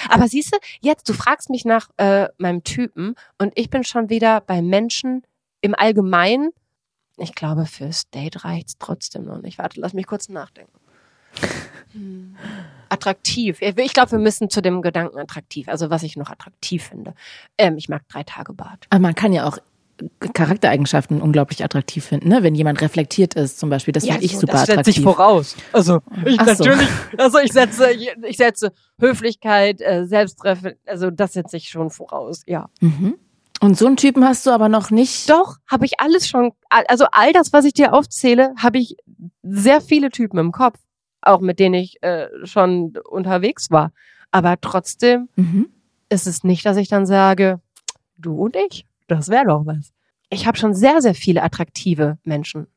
[0.10, 4.10] Aber siehst du, jetzt, du fragst mich nach äh, meinem Typen und ich bin schon
[4.10, 5.24] wieder bei Menschen
[5.62, 6.52] im Allgemeinen.
[7.18, 9.58] Ich glaube, fürs Date reicht's trotzdem noch nicht.
[9.58, 10.80] Warte, lass mich kurz nachdenken.
[11.94, 12.36] Hm.
[12.90, 13.62] Attraktiv.
[13.62, 15.68] Ich glaube, wir müssen zu dem Gedanken attraktiv.
[15.68, 17.14] Also was ich noch attraktiv finde.
[17.58, 18.86] Ähm, ich mag drei Tage Bart.
[18.90, 19.60] Aber man kann ja auch
[20.34, 22.44] Charaktereigenschaften unglaublich attraktiv finden, ne?
[22.44, 23.92] Wenn jemand reflektiert ist, zum Beispiel.
[23.92, 24.98] Das finde ich so, super das setze attraktiv.
[24.98, 25.56] ich voraus.
[25.74, 26.64] Also ich Ach so.
[26.64, 32.44] natürlich, also ich setze, ich setze Höflichkeit, äh, Selbsttreffe, also das setze ich schon voraus.
[32.48, 32.70] Ja.
[32.80, 33.16] Mhm.
[33.62, 35.30] Und so einen Typen hast du aber noch nicht.
[35.30, 38.96] Doch, habe ich alles schon, also all das, was ich dir aufzähle, habe ich
[39.44, 40.78] sehr viele Typen im Kopf,
[41.30, 43.92] auch mit denen ich äh, schon unterwegs war.
[44.32, 45.70] Aber trotzdem Mhm.
[46.10, 47.60] ist es nicht, dass ich dann sage,
[48.18, 49.92] du und ich, das wäre doch was.
[50.30, 52.68] Ich habe schon sehr, sehr viele attraktive Menschen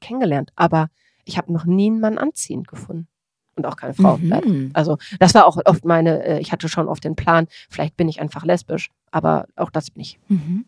[0.00, 0.88] kennengelernt, aber
[1.24, 3.08] ich habe noch nie einen Mann anziehend gefunden.
[3.56, 4.18] Und auch keine Frau.
[4.18, 4.70] Mhm.
[4.74, 8.06] Also das war auch oft meine, äh, ich hatte schon oft den Plan, vielleicht bin
[8.08, 10.18] ich einfach lesbisch, aber auch das bin ich.
[10.28, 10.66] Mhm.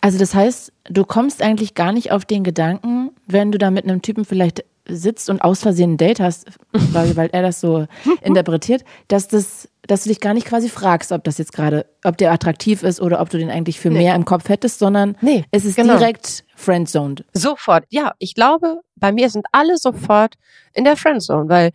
[0.00, 3.84] Also das heißt, du kommst eigentlich gar nicht auf den Gedanken, wenn du da mit
[3.84, 7.86] einem Typen vielleicht sitzt und aus Versehen ein Date hast, weil, weil er das so
[8.22, 12.16] interpretiert, dass das, dass du dich gar nicht quasi fragst, ob das jetzt gerade, ob
[12.18, 13.98] der attraktiv ist oder ob du den eigentlich für Nee.
[14.00, 15.96] mehr im Kopf hättest, sondern Nee, es ist genau.
[15.98, 17.24] direkt friendzoned.
[17.32, 18.12] Sofort, ja.
[18.18, 20.34] Ich glaube, bei mir sind alle sofort
[20.74, 21.70] in der Friendzone, weil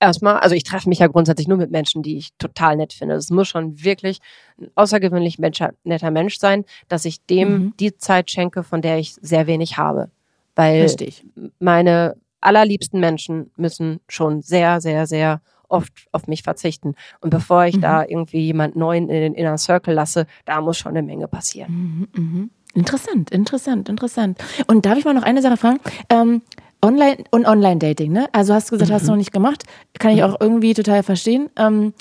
[0.00, 3.14] erstmal, also ich treffe mich ja grundsätzlich nur mit Menschen, die ich total nett finde.
[3.16, 4.20] Es muss schon wirklich
[4.60, 7.74] ein außergewöhnlich Mensch, netter Mensch sein, dass ich dem Mhm.
[7.78, 10.10] die Zeit schenke, von der ich sehr wenig habe.
[10.54, 11.24] Weil ich.
[11.60, 16.94] meine allerliebsten Menschen müssen schon sehr, sehr, sehr oft auf mich verzichten.
[17.20, 17.80] Und bevor ich Mhm.
[17.82, 22.08] da irgendwie jemand neuen in den Inner Circle lasse, da muss schon eine Menge passieren.
[22.14, 22.50] Mhm, mhm.
[22.74, 24.38] Interessant, interessant, interessant.
[24.66, 25.80] Und darf ich mal noch eine Sache fragen?
[26.10, 26.42] Ähm,
[26.80, 28.28] Online und Online-Dating, ne?
[28.32, 29.64] Also hast du gesagt, hast du noch nicht gemacht.
[29.98, 31.50] Kann ich auch irgendwie total verstehen.
[31.56, 31.92] Ähm,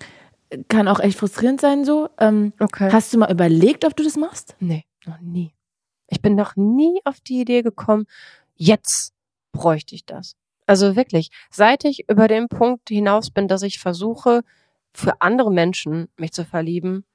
[0.69, 2.09] kann auch echt frustrierend sein so.
[2.19, 2.89] Ähm, Okay.
[2.91, 4.55] Hast du mal überlegt, ob du das machst?
[4.59, 5.51] Nee, noch nie.
[6.09, 8.05] Ich bin noch nie auf die Idee gekommen,
[8.55, 9.13] jetzt
[9.52, 10.36] bräuchte ich das.
[10.66, 14.41] Also wirklich, seit ich über den Punkt hinaus bin, dass ich versuche,
[14.93, 17.06] für andere Menschen mich zu verlieben,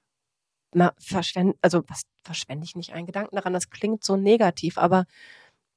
[0.75, 5.05] na, verschwende, also was verschwende ich nicht einen Gedanken daran, das klingt so negativ, aber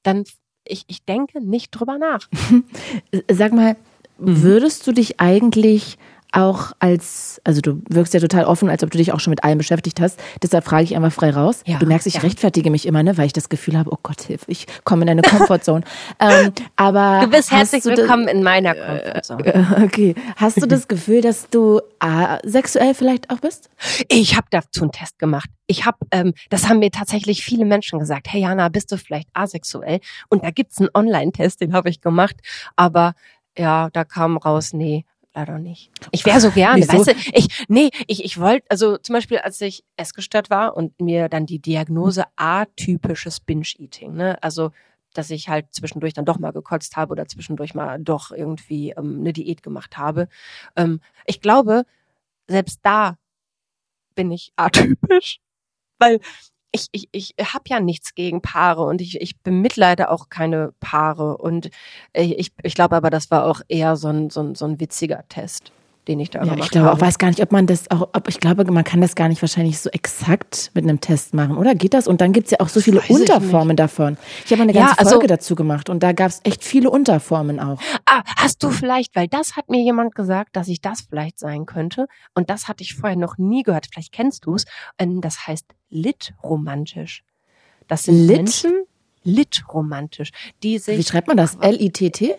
[0.03, 0.23] dann,
[0.65, 2.29] ich, ich denke nicht drüber nach.
[3.29, 3.75] Sag mal,
[4.17, 4.43] Mhm.
[4.43, 5.97] würdest du dich eigentlich
[6.35, 9.43] auch als, also du wirkst ja total offen, als ob du dich auch schon mit
[9.43, 10.19] allem beschäftigt hast.
[10.43, 11.61] Deshalb frage ich einfach frei raus.
[11.65, 12.21] Ja, du merkst, ich ja.
[12.21, 15.09] rechtfertige mich immer, ne, weil ich das Gefühl habe, oh Gott, hilf, ich komme in
[15.09, 15.83] eine Comfortzone.
[16.19, 19.45] ähm, aber Du bist herzlich du willkommen in meiner Komfortzone.
[19.45, 20.15] Äh, Okay.
[20.35, 23.69] Hast du das Gefühl, dass du asexuell vielleicht auch bist?
[24.09, 25.49] Ich habe dazu einen Test gemacht.
[25.67, 28.27] Ich habe, ähm, das haben mir tatsächlich viele Menschen gesagt.
[28.31, 29.99] Hey Jana, bist du vielleicht asexuell?
[30.29, 32.35] Und da gibt's einen Online-Test, den habe ich gemacht.
[32.75, 33.13] Aber
[33.57, 35.05] ja, da kam raus, nee,
[35.35, 35.91] leider nicht.
[36.11, 36.93] Ich wäre so gerne, Wieso?
[36.93, 40.99] weißt du, ich, nee, ich, ich wollte, also zum Beispiel, als ich essgestört war und
[40.99, 44.71] mir dann die Diagnose atypisches Binge-Eating, ne, also
[45.13, 49.19] dass ich halt zwischendurch dann doch mal gekotzt habe oder zwischendurch mal doch irgendwie ähm,
[49.19, 50.27] eine Diät gemacht habe.
[50.75, 51.85] Ähm, ich glaube,
[52.47, 53.17] selbst da
[54.13, 55.39] bin ich atypisch,
[55.99, 56.19] weil
[56.75, 61.37] ich, ich, ich habe ja nichts gegen Paare und ich, ich bemitleide auch keine Paare
[61.37, 61.69] und
[62.13, 65.23] ich, ich glaube aber, das war auch eher so ein, so ein, so ein witziger
[65.29, 65.71] Test,
[66.07, 67.01] den ich da Ja, gemacht ich glaube habe.
[67.01, 69.41] weiß gar nicht, ob man das auch, ob ich glaube, man kann das gar nicht
[69.41, 71.75] wahrscheinlich so exakt mit einem Test machen, oder?
[71.75, 72.07] Geht das?
[72.07, 74.17] Und dann gibt's ja auch so viele weiß ich Unterformen davon.
[74.45, 76.89] Ich habe mal eine Ja, ganze also- Folge dazu gemacht und da gab's echt viele
[76.89, 77.79] Unterformen auch.
[78.05, 81.65] Ah, hast du vielleicht, weil das hat mir jemand gesagt, dass ich das vielleicht sein
[81.65, 83.87] könnte und das hatte ich vorher noch nie gehört.
[83.91, 84.65] Vielleicht kennst du es.
[84.97, 87.23] Das heißt litromantisch.
[87.87, 88.37] Das sind Lit?
[88.37, 88.71] Menschen,
[89.23, 90.31] litromantisch,
[90.63, 91.55] die sich Wie schreibt man das?
[91.55, 92.35] L-I-T-T?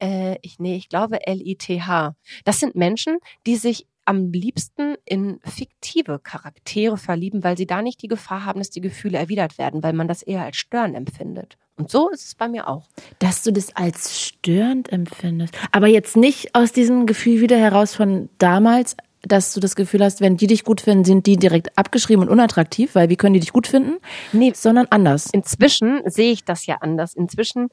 [0.00, 2.14] Äh, ich nee, ich glaube L-I-T-H.
[2.44, 8.00] Das sind Menschen, die sich am liebsten in fiktive Charaktere verlieben, weil sie da nicht
[8.00, 11.58] die Gefahr haben, dass die Gefühle erwidert werden, weil man das eher als Stören empfindet.
[11.76, 12.88] Und so ist es bei mir auch.
[13.18, 15.54] Dass du das als störend empfindest.
[15.72, 20.20] Aber jetzt nicht aus diesem Gefühl wieder heraus von damals, dass du das Gefühl hast,
[20.20, 23.40] wenn die dich gut finden, sind die direkt abgeschrieben und unattraktiv, weil wie können die
[23.40, 23.98] dich gut finden?
[24.32, 25.28] Nee, Sondern anders.
[25.32, 27.14] inzwischen sehe ich das ja anders.
[27.14, 27.68] Inzwischen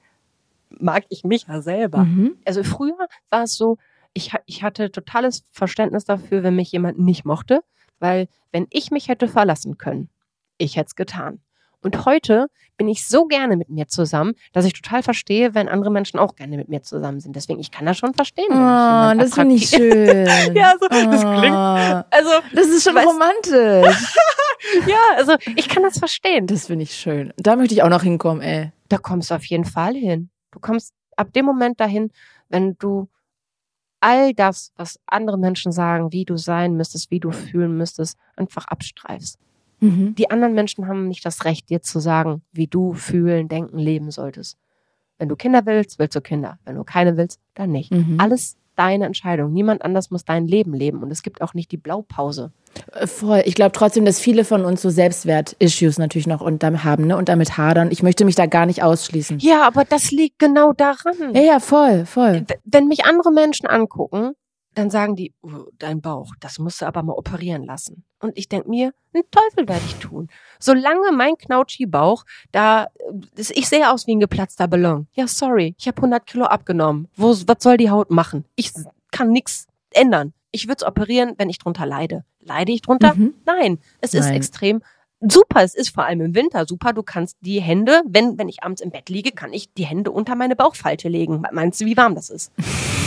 [0.79, 1.99] mag ich mich ja selber.
[2.05, 2.37] Mhm.
[2.45, 3.77] Also früher war es so,
[4.13, 7.61] ich, ich hatte totales Verständnis dafür, wenn mich jemand nicht mochte,
[7.99, 10.09] weil wenn ich mich hätte verlassen können,
[10.57, 11.39] ich hätte es getan.
[11.81, 12.47] Und heute
[12.77, 16.35] bin ich so gerne mit mir zusammen, dass ich total verstehe, wenn andere Menschen auch
[16.35, 17.35] gerne mit mir zusammen sind.
[17.35, 18.47] Deswegen, ich kann das schon verstehen.
[18.49, 20.25] Oh, das finde ich schön.
[20.55, 24.15] Ja, so, das klingt- Oh, Also, Das ist schon Weißt- romantisch.
[24.87, 26.47] ja, also ich kann das verstehen.
[26.47, 27.31] Das finde ich schön.
[27.37, 28.71] Da möchte ich auch noch hinkommen, ey.
[28.89, 30.29] Da kommst du auf jeden Fall hin.
[30.55, 32.11] Du kommst ab dem Moment dahin,
[32.47, 33.09] wenn du
[33.99, 38.65] all das, was andere Menschen sagen, wie du sein müsstest, wie du fühlen müsstest, einfach
[38.67, 39.37] abstreifst.
[39.81, 40.15] Mhm.
[40.15, 44.11] Die anderen Menschen haben nicht das Recht, dir zu sagen, wie du fühlen, denken, leben
[44.11, 44.57] solltest.
[45.17, 46.57] Wenn du Kinder willst, willst du Kinder.
[46.63, 47.91] Wenn du keine willst, dann nicht.
[47.91, 48.17] Mhm.
[48.17, 49.51] Alles deine Entscheidung.
[49.53, 51.03] Niemand anders muss dein Leben leben.
[51.03, 52.51] Und es gibt auch nicht die Blaupause.
[52.93, 53.43] Äh, Voll.
[53.45, 57.17] Ich glaube trotzdem, dass viele von uns so Selbstwert-Issues natürlich noch und damit haben, ne?
[57.17, 57.89] Und damit hadern.
[57.91, 59.39] Ich möchte mich da gar nicht ausschließen.
[59.39, 61.33] Ja, aber das liegt genau daran.
[61.33, 62.45] Ja, ja, voll, voll.
[62.65, 64.33] Wenn mich andere Menschen angucken,
[64.75, 68.03] dann sagen die, "Oh, dein Bauch, das musst du aber mal operieren lassen.
[68.19, 70.29] Und ich denk mir, einen Teufel werde ich tun.
[70.59, 72.87] Solange mein Knautschi-Bauch, da,
[73.35, 75.07] ich sehe aus wie ein geplatzter Ballon.
[75.13, 77.07] Ja, sorry, ich habe 100 Kilo abgenommen.
[77.15, 78.45] Wo, was soll die Haut machen?
[78.55, 78.71] Ich
[79.11, 80.33] kann nichts ändern.
[80.51, 82.23] Ich würde es operieren, wenn ich drunter leide.
[82.39, 83.13] Leide ich drunter?
[83.15, 83.33] Mhm.
[83.45, 84.35] Nein, es ist Nein.
[84.35, 84.81] extrem
[85.19, 85.63] super.
[85.63, 86.93] Es ist vor allem im Winter super.
[86.93, 90.11] Du kannst die Hände, wenn, wenn ich abends im Bett liege, kann ich die Hände
[90.11, 91.43] unter meine Bauchfalte legen.
[91.51, 92.51] Meinst du, wie warm das ist?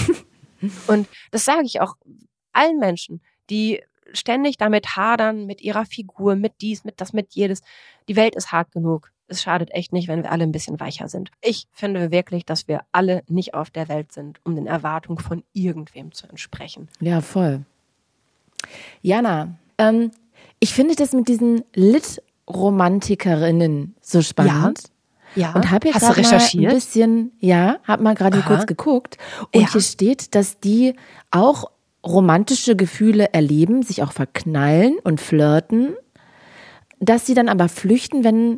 [0.87, 1.97] Und das sage ich auch
[2.53, 3.83] allen Menschen, die
[4.13, 7.61] ständig damit hadern, mit ihrer Figur, mit dies, mit das, mit jedes.
[8.09, 9.13] Die Welt ist hart genug.
[9.31, 11.31] Es schadet echt nicht, wenn wir alle ein bisschen weicher sind.
[11.43, 15.45] Ich finde wirklich, dass wir alle nicht auf der Welt sind, um den Erwartungen von
[15.53, 16.89] irgendwem zu entsprechen.
[17.01, 17.67] Ja, voll.
[19.03, 20.13] Jana, ähm,
[20.61, 24.81] ich finde das mit diesen Lit-Romantikerinnen so spannend.
[24.83, 24.89] Ja.
[25.55, 26.73] Und habe jetzt Hast du grad mal ein recherchiert?
[26.75, 29.17] bisschen, ja, habe mal gerade kurz geguckt.
[29.55, 29.73] Und Ja.
[29.73, 30.95] hier steht, dass die
[31.31, 31.71] auch
[32.05, 35.95] romantische Gefühle erleben, sich auch verknallen und flirten,
[37.01, 38.57] dass sie dann aber flüchten, wenn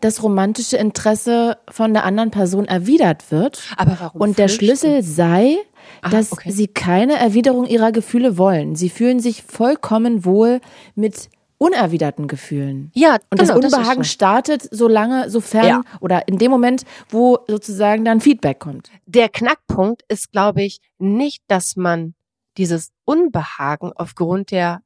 [0.00, 3.62] das romantische Interesse von der anderen Person erwidert wird.
[3.76, 4.66] Aber warum Und der flüchten?
[4.66, 5.56] Schlüssel sei,
[6.02, 6.50] Ah, dass okay.
[6.50, 8.74] sie keine Erwiderung ihrer Gefühle wollen.
[8.74, 10.60] Sie fühlen sich vollkommen wohl
[10.94, 11.28] mit
[11.58, 12.90] unerwiderten Gefühlen.
[12.94, 14.08] Ja, Und genau, das Unbehagen so.
[14.08, 15.82] startet, solange, sofern Ja.
[16.00, 18.90] oder in dem Moment, wo sozusagen dann Feedback kommt.
[19.06, 22.14] Der Knackpunkt ist, glaube ich, nicht, dass man
[22.56, 24.82] dieses Unbehagen aufgrund der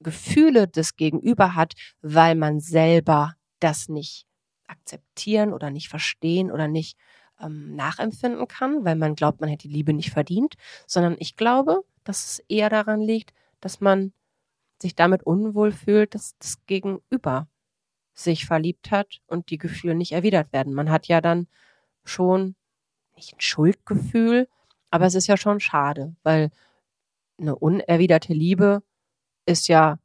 [0.00, 1.72] Gefühle des Gegenüber hat,
[2.02, 4.26] weil man selber das nicht
[4.66, 6.96] akzeptieren oder nicht verstehen oder nicht
[7.40, 10.54] ähm, nachempfinden kann, weil man glaubt, man hätte die Liebe nicht verdient,
[10.86, 14.12] sondern ich glaube, dass es eher daran liegt, dass man
[14.80, 17.48] sich damit unwohl fühlt, dass das Gegenüber
[18.14, 20.74] sich verliebt hat und die Gefühle nicht erwidert werden.
[20.74, 21.46] Man hat ja dann
[22.04, 22.56] schon
[23.16, 24.48] nicht ein Schuldgefühl,
[24.90, 26.50] aber es ist ja schon schade, weil
[27.40, 28.82] eine unerwiderte Liebe
[29.46, 29.98] ist ja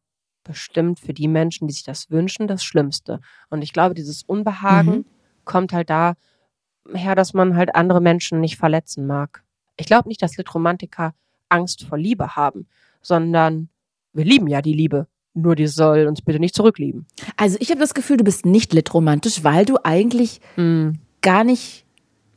[0.44, 3.22] bestimmt für die Menschen, die sich das wünschen, das Schlimmste.
[3.50, 5.06] Und ich glaube, dieses Unbehagen Mhm.
[5.46, 6.16] kommt halt da
[6.94, 9.44] her, dass man halt andere Menschen nicht verletzen mag.
[9.78, 11.14] Ich glaube nicht, dass Litromantiker
[11.50, 12.68] Angst vor Liebe haben,
[13.02, 13.70] sondern
[14.14, 15.08] wir lieben ja die Liebe.
[15.36, 17.08] Nur die soll uns bitte nicht zurücklieben.
[17.38, 20.42] Also ich habe das Gefühl, du bist nicht litromantisch, weil du eigentlich
[21.22, 21.86] gar nicht,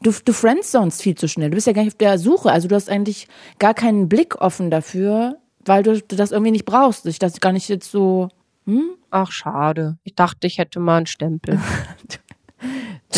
[0.03, 1.51] du, du friendzonest viel zu schnell.
[1.51, 2.51] Du bist ja gar nicht auf der Suche.
[2.51, 6.64] Also du hast eigentlich gar keinen Blick offen dafür, weil du, du das irgendwie nicht
[6.64, 7.05] brauchst.
[7.05, 8.29] Ich das gar nicht jetzt so,
[8.64, 8.91] hm?
[9.11, 9.99] Ach, schade.
[10.05, 11.61] Ich dachte, ich hätte mal einen Stempel.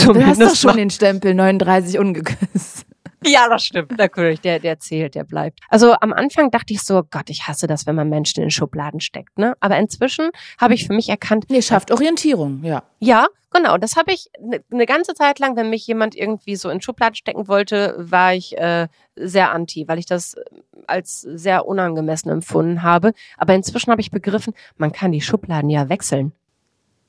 [0.04, 2.84] Du hast doch schon mal- den Stempel 39 ungeküsst.
[3.32, 3.96] Ja, das stimmt.
[3.98, 5.60] Natürlich, der, der zählt, der bleibt.
[5.68, 9.00] Also am Anfang dachte ich so, Gott, ich hasse das, wenn man Menschen in Schubladen
[9.00, 9.38] steckt.
[9.38, 9.54] Ne?
[9.60, 12.82] Aber inzwischen habe ich für mich erkannt, Nee, schafft Orientierung, ja.
[13.00, 16.70] ja, genau, das habe ich eine ne ganze Zeit lang, wenn mich jemand irgendwie so
[16.70, 20.44] in Schubladen stecken wollte, war ich äh, sehr anti, weil ich das äh,
[20.86, 23.12] als sehr unangemessen empfunden habe.
[23.36, 26.32] Aber inzwischen habe ich begriffen, man kann die Schubladen ja wechseln.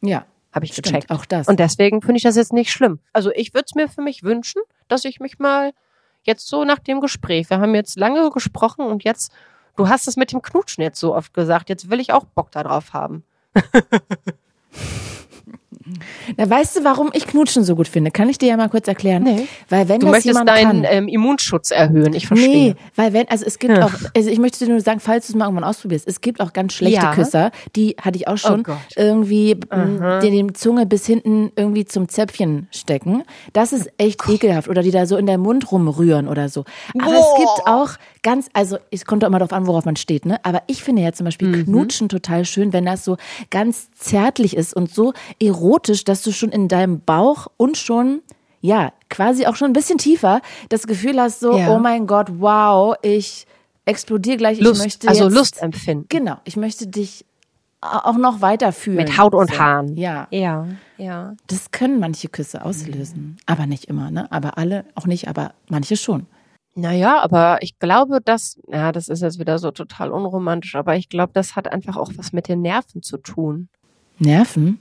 [0.02, 1.12] Ja, Habe ich stimmt, gecheckt.
[1.12, 1.48] auch das.
[1.48, 3.00] Und deswegen finde ich das jetzt nicht schlimm.
[3.14, 5.72] Also ich würde es mir für mich wünschen, dass ich mich mal
[6.24, 9.32] jetzt so nach dem Gespräch, wir haben jetzt lange gesprochen und jetzt,
[9.76, 12.52] du hast es mit dem Knutschen jetzt so oft gesagt, jetzt will ich auch Bock
[12.52, 13.24] darauf haben.
[16.38, 18.12] Na, weißt du, warum ich Knutschen so gut finde?
[18.12, 19.24] Kann ich dir ja mal kurz erklären?
[19.24, 19.48] Nee.
[19.70, 22.50] Weil wenn Du das möchtest jemand deinen kann, ähm, Immunschutz erhöhen, ich verstehe.
[22.72, 23.86] Nee, weil wenn, also es gibt Ja.
[23.86, 26.42] auch, also ich möchte dir nur sagen, falls du es mal irgendwann ausprobierst, es gibt
[26.42, 27.14] auch ganz schlechte Ja.
[27.14, 29.56] Küsser, die hatte ich auch schon, Oh irgendwie
[30.22, 33.24] die die Zunge bis hinten irgendwie zum Zäpfchen stecken.
[33.54, 34.68] Das ist echt ekelhaft.
[34.70, 36.66] Oder die da so in der Mund rumrühren oder so.
[37.02, 37.92] Aber es gibt auch
[38.24, 40.40] ganz, also es kommt doch immer darauf an, worauf man steht, ne?
[40.44, 41.66] Aber ich finde ja zum Beispiel Mhm.
[41.66, 43.18] Knutschen total schön, wenn das so
[43.50, 48.22] ganz zärtlich ist und so erotisch, dass du schon in deinem Bauch und schon
[48.62, 51.70] ja, quasi auch schon ein bisschen tiefer das Gefühl hast, so, Ja.
[51.74, 53.48] oh mein Gott, wow, ich
[53.86, 56.06] explodiere gleich, Lust, ich möchte also jetzt, Lust empfinden.
[56.10, 57.26] Genau, ich möchte dich
[57.82, 58.98] auch noch weiter fühlen.
[58.98, 59.58] Mit Haut und so.
[59.58, 59.96] Haaren.
[59.96, 60.68] Ja, Ja,
[60.98, 61.36] ja.
[61.48, 64.30] das können manche Küsse auslösen, aber nicht immer, ne?
[64.32, 66.26] Aber alle auch nicht, aber manche schon.
[66.76, 71.10] Naja, aber ich glaube, dass, ja, das ist jetzt wieder so total unromantisch, aber ich
[71.10, 73.70] glaube, das hat einfach auch was mit den Nerven zu tun.
[74.18, 74.80] Nerven?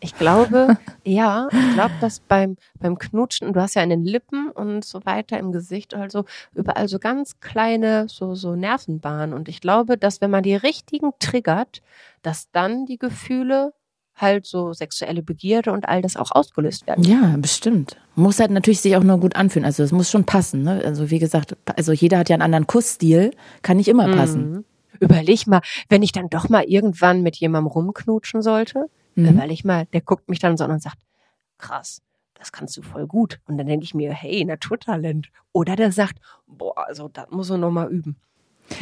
[0.00, 4.50] Ich glaube, ja, ich glaube, dass beim, beim Knutschen, du hast ja in den Lippen
[4.50, 6.24] und so weiter im Gesicht, also
[6.54, 9.34] überall so ganz kleine, so, so Nervenbahnen.
[9.34, 11.82] Und ich glaube, dass wenn man die richtigen triggert,
[12.22, 13.72] dass dann die Gefühle
[14.20, 17.04] halt so sexuelle Begierde und all das auch ausgelöst werden.
[17.04, 17.96] Ja, bestimmt.
[18.16, 19.64] Muss halt natürlich sich auch nur gut anfühlen.
[19.64, 20.82] Also es muss schon passen, ne?
[20.84, 23.32] Also wie gesagt, also jeder hat ja einen anderen Kussstil,
[23.62, 24.50] kann nicht immer passen.
[24.50, 24.64] Mhm.
[25.00, 28.86] Überleg mal, wenn ich dann doch mal irgendwann mit jemandem rumknutschen sollte,
[29.18, 29.30] Mhm.
[29.30, 30.98] überleg mal, der guckt mich dann so an und sagt,
[31.58, 32.02] krass,
[32.34, 33.40] das kannst du voll gut.
[33.46, 35.28] Und dann denke ich mir, hey, Naturtalent.
[35.52, 38.16] Oder der sagt, boah, also das muss er noch mal üben.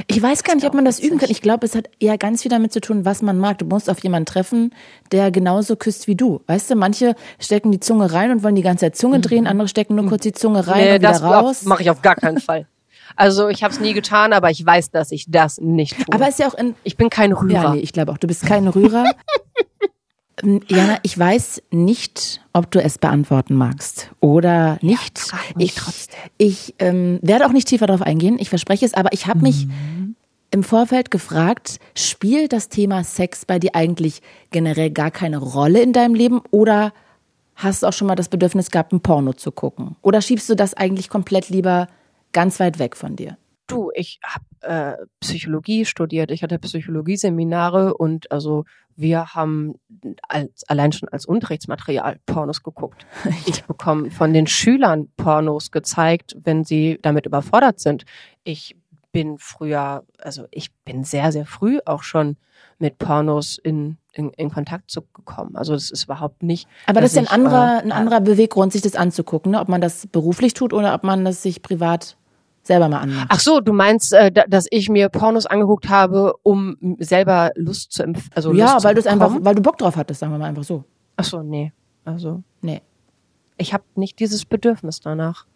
[0.08, 1.30] Ich weiß gar nicht, ob man das üben kann.
[1.30, 3.58] Ich glaube, es hat eher ganz viel damit zu tun, was man mag.
[3.58, 4.74] Du musst auf jemanden treffen,
[5.12, 6.42] der genauso küsst wie du.
[6.48, 9.68] Weißt du, manche stecken die Zunge rein und wollen die ganze Zeit Zunge drehen, andere
[9.68, 11.64] stecken nur kurz die Zunge rein und wieder das raus.
[11.64, 12.66] mache ich auf gar keinen Fall.
[13.14, 16.12] Also ich habe es nie getan, aber ich weiß, dass ich das nicht tue.
[16.12, 17.52] Aber ist ja auch in, ich bin kein Rührer.
[17.52, 19.04] Ja, nee, ich glaube auch, du bist kein Rührer.
[20.42, 25.32] Ähm, Jana, ich weiß nicht, ob du es beantworten magst oder nicht.
[25.54, 26.20] mich ich trotzdem.
[26.38, 29.66] ich ähm, werde auch nicht tiefer darauf eingehen, ich verspreche es, aber ich habe mich
[29.66, 30.14] Mhm.
[30.50, 34.20] im Vorfeld gefragt, spielt das Thema Sex bei dir eigentlich
[34.50, 36.92] generell gar keine Rolle in deinem Leben oder
[37.54, 39.96] hast du auch schon mal das Bedürfnis gehabt, ein Porno zu gucken?
[40.02, 41.88] Oder schiebst du das eigentlich komplett lieber
[42.32, 43.38] ganz weit weg von dir?
[43.66, 44.44] Du, ich habe
[45.00, 48.64] äh, Psychologie studiert, ich hatte Psychologieseminare und also
[48.96, 49.74] wir haben
[50.26, 53.06] als, allein schon als Unterrichtsmaterial Pornos geguckt.
[53.46, 58.04] Ich bekomme von den Schülern Pornos gezeigt, wenn sie damit überfordert sind.
[58.44, 58.76] Ich
[59.12, 62.36] bin früher, also ich bin sehr, sehr früh auch schon
[62.78, 65.56] mit Pornos in, in, in Kontakt zu gekommen.
[65.56, 66.68] Also das ist überhaupt nicht.
[66.86, 69.60] Aber das ist ein ich, anderer, äh, ein anderer Beweggrund, sich das anzugucken, ne?
[69.60, 72.16] ob man das beruflich tut oder ob man das sich privat
[72.66, 73.26] selber mal anmacht.
[73.30, 77.92] Ach so, du meinst, äh, da- dass ich mir Pornos angeguckt habe, um selber Lust
[77.92, 80.32] zu empf also ja, Lust weil du es einfach, weil du Bock drauf hattest, sagen
[80.32, 80.84] wir mal einfach so.
[81.16, 81.72] Ach so, nee.
[82.04, 82.82] Also Nee.
[83.56, 85.46] ich habe nicht dieses Bedürfnis danach,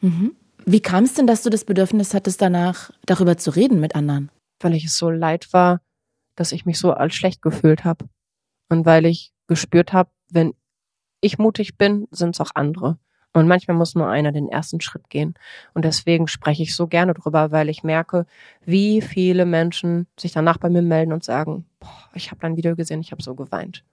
[0.67, 4.31] Wie kam es denn, dass du das Bedürfnis hattest, danach darüber zu reden mit anderen?
[4.63, 5.81] weil ich es so leid war,
[6.37, 8.05] dass ich mich so als schlecht gefühlt habe
[8.69, 10.53] und weil ich gespürt habe, wenn
[11.23, 12.99] ich mutig bin, sind es auch andere.
[13.33, 15.35] Und manchmal muss nur einer den ersten Schritt gehen.
[15.73, 18.27] Und deswegen spreche ich so gerne drüber, weil ich merke,
[18.65, 22.75] wie viele Menschen sich danach bei mir melden und sagen, boah, ich habe dein Video
[22.75, 23.85] gesehen, ich habe so geweint.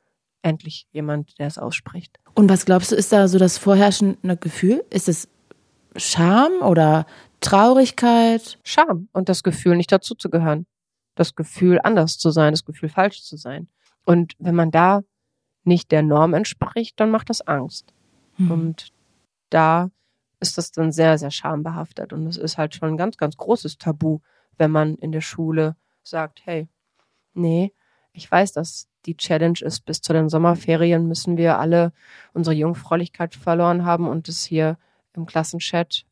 [0.42, 2.20] Endlich jemand, der es ausspricht.
[2.34, 4.84] Und was glaubst du, ist da so das vorherrschende Gefühl?
[4.90, 5.28] Ist es
[5.96, 7.06] Scham oder
[7.40, 8.58] Traurigkeit?
[8.64, 10.66] Scham und das Gefühl, nicht dazuzugehören.
[11.14, 13.68] Das Gefühl, anders zu sein, das Gefühl, falsch zu sein.
[14.04, 15.02] Und wenn man da
[15.64, 17.94] nicht der Norm entspricht, dann macht das Angst.
[18.38, 18.52] Hm.
[18.52, 18.94] Und
[19.50, 19.90] da
[20.40, 22.14] ist das dann sehr, sehr schambehaftet.
[22.14, 24.20] Und es ist halt schon ein ganz, ganz großes Tabu,
[24.58, 26.68] wenn man in der Schule sagt, hey,
[27.34, 27.74] nee,
[28.14, 31.94] ich weiß, dass die Challenge ist, bis zu den Sommerferien müssen wir alle
[32.34, 34.78] unsere Jungfräulichkeit verloren haben und es hier
[35.14, 36.06] im Klassenchat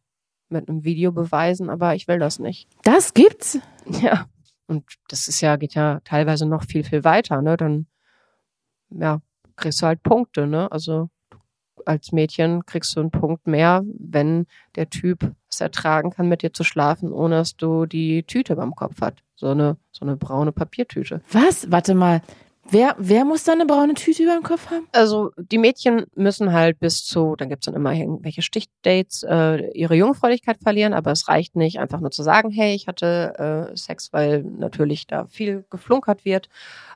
[0.50, 2.70] mit einem Video beweisen, aber ich will das nicht.
[2.84, 3.60] Das gibt's?
[3.88, 4.28] Ja.
[4.68, 7.56] Und das ist ja, geht ja teilweise noch viel, viel weiter, ne?
[7.56, 7.86] Dann,
[8.90, 9.22] ja,
[9.56, 10.72] kriegst du halt Punkte, ne?
[10.72, 11.12] Also
[11.86, 16.54] als Mädchen kriegst du einen Punkt mehr, wenn der Typ es ertragen kann, mit dir
[16.54, 19.24] zu schlafen, ohne dass du die Tüte beim Kopf hat.
[19.36, 21.22] So eine, so eine braune Papiertüte.
[21.32, 21.72] Was?
[21.72, 22.22] Warte mal.
[22.68, 24.88] Wer, wer muss da eine braune Tüte über dem Kopf haben?
[24.92, 29.94] Also die Mädchen müssen halt bis zu, dann gibt's dann immer irgendwelche Stichdates, äh, ihre
[29.94, 34.12] Jungfräulichkeit verlieren, aber es reicht nicht, einfach nur zu sagen, hey, ich hatte äh, Sex,
[34.14, 36.50] weil natürlich da viel geflunkert wird.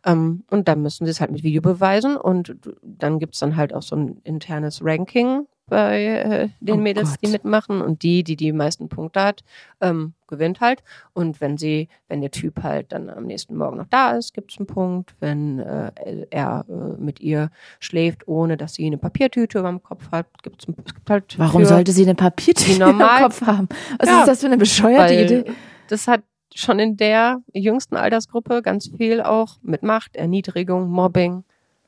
[0.03, 3.72] Ähm, und dann müssen sie es halt mit Video beweisen und dann gibt's dann halt
[3.72, 7.32] auch so ein internes Ranking bei äh, den Oh Mädels, die Gott.
[7.34, 7.82] mitmachen.
[7.82, 9.43] Und die, die die meisten Punkte hat,
[9.82, 10.84] ähm, gewinnt halt.
[11.13, 14.57] Und wenn sie, wenn der Typ halt dann am nächsten Morgen noch da ist, gibt's
[14.57, 15.15] einen Punkt.
[15.20, 15.91] Wenn äh,
[16.30, 17.49] er äh, mit ihr
[17.80, 21.39] schläft, ohne dass sie eine Papiertüte über dem Kopf hat, gibt's ein, es gibt halt
[21.39, 23.70] Warum sollte sie eine Papiertüte die im normal- Kopf haben?
[23.99, 25.45] Was Ja, ist das für eine bescheuerte Idee?
[25.88, 26.22] das hat
[26.53, 31.43] schon in der jüngsten Altersgruppe ganz viel auch mit Macht, Erniedrigung, Mobbing.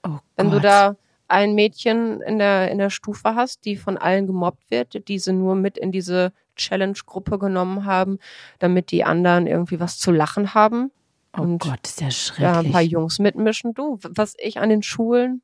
[0.05, 0.63] Oh Wenn du Gott.
[0.63, 0.95] da
[1.31, 5.33] ein Mädchen in der, in der Stufe hast, die von allen gemobbt wird, die sie
[5.33, 8.19] nur mit in diese Challenge-Gruppe genommen haben,
[8.59, 10.91] damit die anderen irgendwie was zu lachen haben.
[11.37, 12.07] Oh und Gott, ist ja
[12.37, 12.91] Ja, ein paar schrecklich.
[12.91, 13.73] Jungs mitmischen.
[13.73, 15.41] Du, was ich an den Schulen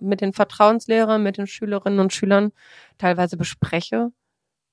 [0.00, 2.52] mit den Vertrauenslehrern, mit den Schülerinnen und Schülern
[2.96, 4.12] teilweise bespreche,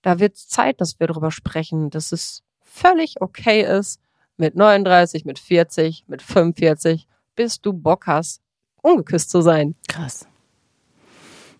[0.01, 3.99] da wird es Zeit, dass wir darüber sprechen, dass es völlig okay ist,
[4.37, 8.41] mit 39, mit 40, mit 45, bis du Bock hast,
[8.81, 9.75] ungeküsst zu sein.
[9.89, 10.27] Krass.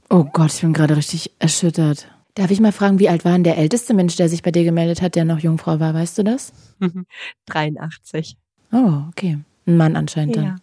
[0.09, 2.07] Oh Gott, ich bin gerade richtig erschüttert.
[2.35, 4.63] Darf ich mal fragen, wie alt war denn der älteste Mensch, der sich bei dir
[4.63, 5.93] gemeldet hat, der noch Jungfrau war?
[5.93, 6.53] Weißt du das?
[7.47, 8.37] 83.
[8.71, 9.39] Oh, okay.
[9.65, 10.61] Ein Mann anscheinend dann.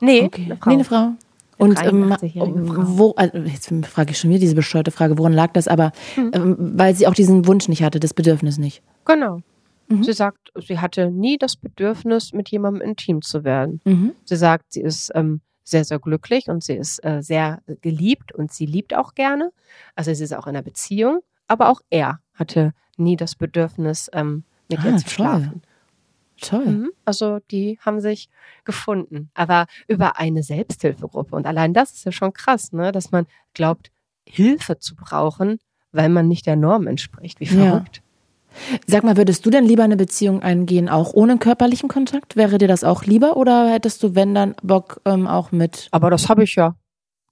[0.00, 0.44] Nee, Okay.
[0.44, 0.68] eine Frau.
[0.70, 1.12] Nee, eine Frau.
[1.56, 2.82] Und ähm, 83-jährige Frau.
[2.98, 5.68] wo, also jetzt frage ich schon wieder diese bescheuerte Frage, woran lag das?
[5.68, 6.30] Aber Hm.
[6.34, 8.82] ähm, weil sie auch diesen Wunsch nicht hatte, das Bedürfnis nicht.
[9.04, 9.40] Genau.
[9.88, 10.02] Mhm.
[10.02, 13.80] Sie sagt, sie hatte nie das Bedürfnis, mit jemandem intim zu werden.
[13.84, 14.12] Mhm.
[14.24, 18.52] Sie sagt, sie ist ähm, sehr, sehr glücklich und sie ist äh, sehr geliebt und
[18.52, 19.50] sie liebt auch gerne.
[19.96, 24.44] Also sie ist auch in einer Beziehung, aber auch er hatte nie das Bedürfnis, ähm,
[24.70, 25.10] mit Ah, ihr zu toll.
[25.14, 25.62] schlafen.
[26.40, 26.66] Toll.
[26.66, 26.90] Mhm.
[27.04, 28.28] Also die haben sich
[28.64, 31.34] gefunden, aber über eine Selbsthilfegruppe.
[31.34, 32.92] Und allein das ist ja schon krass, ne?
[32.92, 33.90] dass man glaubt,
[34.26, 35.58] Hilfe zu brauchen,
[35.92, 37.40] weil man nicht der Norm entspricht.
[37.40, 38.02] Wie verrückt.
[38.86, 42.36] Sag mal, würdest du denn lieber eine Beziehung eingehen, auch ohne körperlichen Kontakt?
[42.36, 45.88] Wäre dir das auch lieber oder hättest du, wenn dann, Bock ähm, auch mit?
[45.90, 46.76] Aber das habe ich ja.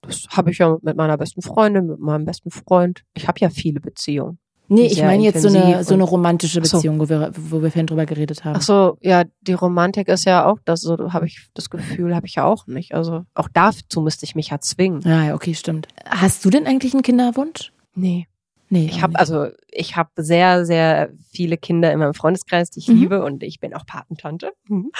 [0.01, 3.03] Das habe ich ja mit meiner besten Freundin, mit meinem besten Freund.
[3.13, 4.37] Ich habe ja viele Beziehungen.
[4.69, 6.77] Nee, ich meine jetzt so eine, so eine romantische Ach so.
[6.77, 8.55] Beziehung, wo wir, wo wir vorhin drüber geredet haben.
[8.57, 12.25] Ach so, ja, die Romantik ist ja auch, das so habe ich das Gefühl, habe
[12.25, 12.93] ich ja auch nicht.
[12.93, 15.01] Also auch dazu müsste ich mich ja zwingen.
[15.01, 15.87] Ja, ja, okay, stimmt.
[16.05, 17.71] Hast du denn eigentlich einen Kinderwunsch?
[17.93, 18.27] Nee.
[18.73, 18.87] Nee.
[18.87, 22.95] Ich habe also ich habe sehr sehr viele Kinder in meinem Freundeskreis, die ich Mhm.
[22.95, 24.51] liebe und ich bin auch Patentante.
[24.67, 24.91] Mhm.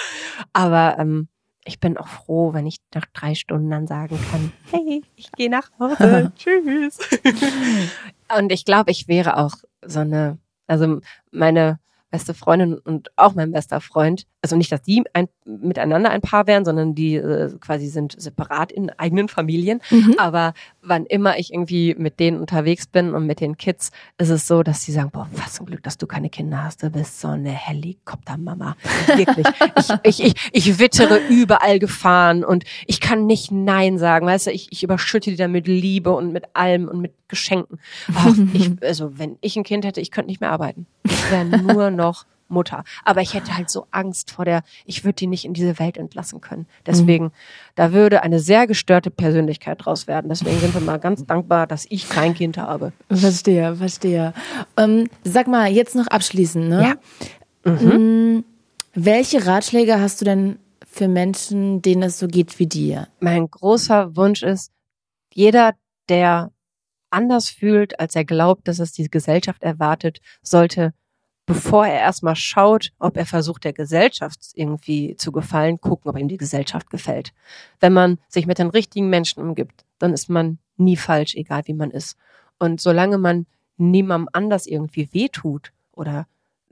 [0.52, 1.28] Aber ähm,
[1.64, 5.50] ich bin auch froh, wenn ich nach drei Stunden dann sagen kann, hey, ich gehe
[5.50, 6.98] nach Hause, tschüss.
[8.38, 9.54] und ich glaube, ich wäre auch
[9.84, 11.00] so eine, also
[11.32, 16.20] meine beste Freundin und auch mein bester Freund, also nicht, dass die ein, miteinander ein
[16.20, 19.80] Paar wären, sondern die äh, quasi sind separat in eigenen Familien.
[19.88, 20.16] Mhm.
[20.18, 24.46] Aber wann immer ich irgendwie mit denen unterwegs bin und mit den Kids, ist es
[24.46, 26.82] so, dass sie sagen, boah, was zum Glück, dass du keine Kinder hast.
[26.82, 28.76] Du bist so eine Helikoptermama.
[29.16, 29.46] Wirklich.
[30.02, 34.26] ich, ich, ich, ich wittere überall Gefahren und ich kann nicht Nein sagen.
[34.26, 37.78] Weißt du, ich, ich überschütte die dann mit Liebe und mit allem und mit Geschenken.
[38.14, 40.84] Ach, ich, also wenn ich ein Kind hätte, ich könnte nicht mehr arbeiten.
[41.04, 42.84] Ich wäre nur noch Mutter.
[43.04, 45.98] Aber ich hätte halt so Angst vor der, ich würde die nicht in diese Welt
[45.98, 46.66] entlassen können.
[46.86, 47.32] Deswegen,
[47.74, 50.28] da würde eine sehr gestörte Persönlichkeit draus werden.
[50.30, 52.92] Deswegen sind wir mal ganz dankbar, dass ich kein Kind habe.
[53.10, 54.32] Verstehe, verstehe.
[54.78, 56.96] Ähm, sag mal, jetzt noch abschließend, ne?
[57.64, 57.70] Ja.
[57.70, 58.44] Mm,
[58.94, 63.08] Welche Ratschläge hast du denn für Menschen, denen es so geht wie dir?
[63.20, 64.70] Mein großer Wunsch ist,
[65.32, 65.74] jeder,
[66.08, 66.52] der
[67.10, 70.92] anders fühlt, als er glaubt, dass es die Gesellschaft erwartet, sollte,
[71.46, 76.28] bevor er erstmal schaut, ob er versucht, der Gesellschaft irgendwie zu gefallen, gucken, ob ihm
[76.28, 77.32] die Gesellschaft gefällt.
[77.80, 81.74] Wenn man sich mit den richtigen Menschen umgibt, dann ist man nie falsch, egal wie
[81.74, 82.16] man ist.
[82.58, 86.26] Und solange man niemandem anders irgendwie wehtut oder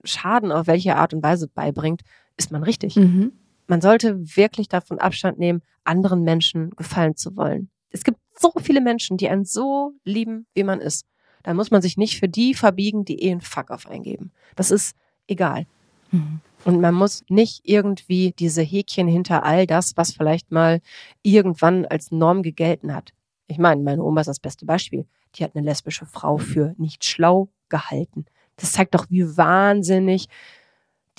[0.04, 2.02] Schaden auf welche Art und Weise beibringt,
[2.36, 3.32] ist man richtig Mhm.
[3.66, 7.70] man sollte wirklich davon Abstand nehmen, anderen Menschen gefallen zu wollen.
[7.90, 11.04] Es gibt so viele Menschen, die einen so lieben, wie man ist.
[11.42, 14.30] Da muss man sich nicht für die verbiegen, die eh einen Fuck auf eingeben.
[14.56, 15.66] Das ist egal.
[16.10, 16.40] Mhm.
[16.64, 20.80] Und man muss nicht irgendwie diese Häkchen hinter all das, was vielleicht mal
[21.22, 23.10] irgendwann als Norm gegelten hat.
[23.48, 25.04] Ich meine, meine Oma ist das beste Beispiel.
[25.34, 28.26] Die hat eine lesbische Frau für nicht schlau gehalten.
[28.56, 30.28] Das zeigt doch, wie wahnsinnig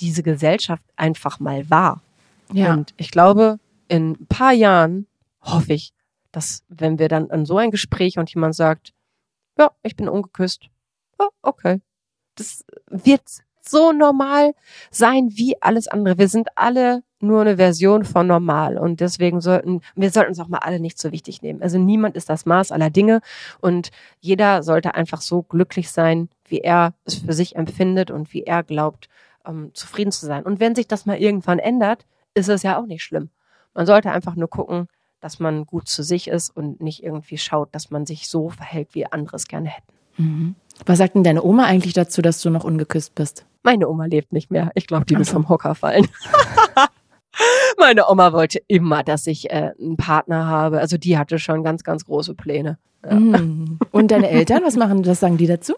[0.00, 2.02] diese Gesellschaft einfach mal war.
[2.52, 2.72] Ja.
[2.72, 3.58] Und ich glaube,
[3.88, 5.06] in ein paar Jahren
[5.42, 5.92] hoffe ich,
[6.32, 8.92] dass wenn wir dann an so ein Gespräch und jemand sagt,
[9.58, 10.68] ja, ich bin ungeküsst,
[11.20, 11.80] ja, okay.
[12.36, 13.22] Das wird
[13.60, 14.54] so normal
[14.90, 16.18] sein wie alles andere.
[16.18, 20.48] Wir sind alle nur eine Version von normal und deswegen sollten wir sollten uns auch
[20.48, 21.62] mal alle nicht so wichtig nehmen.
[21.62, 23.20] Also niemand ist das Maß aller Dinge
[23.60, 23.90] und
[24.20, 28.62] jeder sollte einfach so glücklich sein, wie er es für sich empfindet und wie er
[28.62, 29.08] glaubt,
[29.46, 30.44] ähm, zufrieden zu sein.
[30.44, 33.30] Und wenn sich das mal irgendwann ändert, ist es ja auch nicht schlimm.
[33.72, 34.88] Man sollte einfach nur gucken,
[35.24, 38.88] dass man gut zu sich ist und nicht irgendwie schaut, dass man sich so verhält,
[38.92, 39.92] wie andere es gerne hätten.
[40.18, 40.54] Mhm.
[40.84, 43.46] Was sagt denn deine Oma eigentlich dazu, dass du noch ungeküsst bist?
[43.62, 44.70] Meine Oma lebt nicht mehr.
[44.74, 46.06] Ich glaube, die wird vom Hocker fallen.
[47.78, 50.80] Meine Oma wollte immer, dass ich äh, einen Partner habe.
[50.80, 52.76] Also die hatte schon ganz, ganz große Pläne.
[53.02, 53.14] Ja.
[53.14, 53.78] Mhm.
[53.92, 55.72] Und deine Eltern, was machen, was sagen die dazu?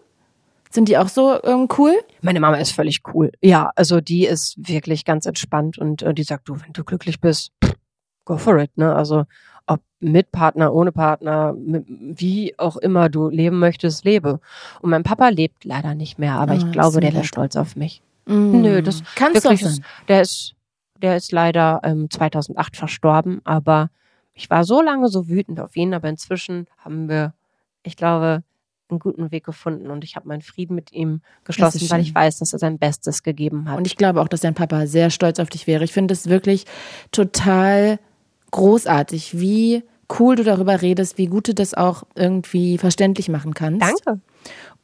[0.70, 1.94] Sind die auch so ähm, cool?
[2.20, 3.30] Meine Mama ist völlig cool.
[3.40, 7.20] Ja, also die ist wirklich ganz entspannt und äh, die sagt, du, wenn du glücklich
[7.20, 7.52] bist,
[8.26, 8.76] go for it.
[8.76, 8.94] Ne?
[8.94, 9.24] Also
[9.66, 14.40] ob mit Partner, ohne Partner, mit, wie auch immer du leben möchtest, lebe.
[14.82, 17.74] Und mein Papa lebt leider nicht mehr, aber oh, ich glaube, der wäre stolz auf
[17.74, 18.02] mich.
[18.26, 18.60] Mm.
[18.60, 19.84] Nö, das kannst du sein.
[20.08, 20.54] Der ist,
[21.00, 23.88] der ist leider ähm, 2008 verstorben, aber
[24.34, 27.32] ich war so lange so wütend auf ihn, aber inzwischen haben wir,
[27.82, 28.42] ich glaube,
[28.88, 32.38] einen guten Weg gefunden und ich habe meinen Frieden mit ihm geschlossen, weil ich weiß,
[32.38, 33.78] dass er sein Bestes gegeben hat.
[33.78, 35.82] Und ich glaube auch, dass dein Papa sehr stolz auf dich wäre.
[35.82, 36.66] Ich finde es wirklich
[37.10, 37.98] total
[38.50, 39.82] großartig, wie
[40.18, 43.82] cool du darüber redest, wie gut du das auch irgendwie verständlich machen kannst.
[43.82, 44.20] Danke.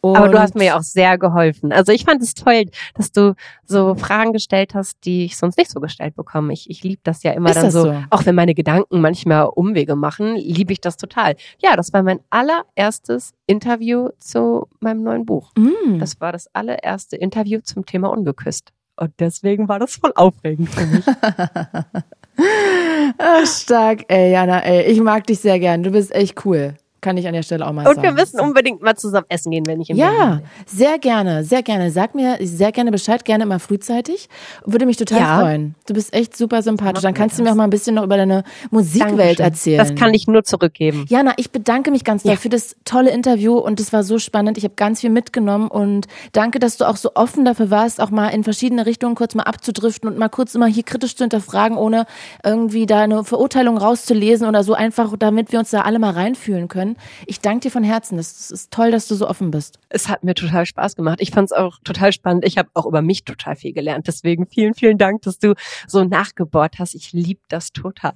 [0.05, 1.71] Und Aber du hast mir ja auch sehr geholfen.
[1.71, 5.71] Also ich fand es toll, dass du so Fragen gestellt hast, die ich sonst nicht
[5.71, 6.53] so gestellt bekomme.
[6.53, 9.95] Ich, ich liebe das ja immer dann so, so, auch wenn meine Gedanken manchmal Umwege
[9.95, 11.37] machen, liebe ich das total.
[11.61, 15.53] Ja, das war mein allererstes Interview zu meinem neuen Buch.
[15.57, 16.01] Mm.
[16.01, 18.73] Das war das allererste Interview zum Thema Ungeküsst.
[18.97, 21.05] Und deswegen war das voll aufregend für mich.
[23.19, 24.83] Ach, stark, ey, Jana, ey.
[24.93, 25.83] Ich mag dich sehr gern.
[25.83, 26.75] Du bist echt cool.
[27.03, 27.99] Kann ich an der Stelle auch mal Und sagen.
[27.99, 31.65] Und wir müssen unbedingt mal zusammen essen gehen, wenn ich im Ja, sehr gerne, sehr
[31.65, 31.91] gerne.
[31.91, 34.29] Sag mir sehr gerne Bescheid, gerne immer frühzeitig.
[34.65, 35.41] Würde mich total ja.
[35.41, 35.75] freuen.
[35.87, 37.03] Du bist echt super sympathisch.
[37.03, 39.45] Dann kannst du mir auch mal ein bisschen noch über deine Musikwelt Dankeschön.
[39.45, 39.79] erzählen.
[39.79, 41.05] Das kann ich nur zurückgeben.
[41.09, 42.39] Jana, ich bedanke mich ganz doll ja.
[42.39, 44.57] für das tolle Interview und es war so spannend.
[44.57, 48.11] Ich habe ganz viel mitgenommen und danke, dass du auch so offen dafür warst, auch
[48.11, 51.77] mal in verschiedene Richtungen kurz mal abzudriften und mal kurz immer hier kritisch zu hinterfragen,
[51.77, 52.07] ohne
[52.45, 56.69] irgendwie da eine Verurteilung rauszulesen oder so einfach, damit wir uns da alle mal reinfühlen
[56.69, 56.92] können.
[57.27, 58.17] Ich danke dir von Herzen.
[58.17, 59.79] Das ist toll, dass du so offen bist.
[59.89, 61.19] Es hat mir total Spaß gemacht.
[61.21, 62.45] Ich fand es auch total spannend.
[62.45, 64.07] Ich habe auch über mich total viel gelernt.
[64.07, 65.55] Deswegen vielen, vielen Dank, dass du
[65.87, 66.95] so nachgebohrt hast.
[66.95, 68.15] Ich liebe das total.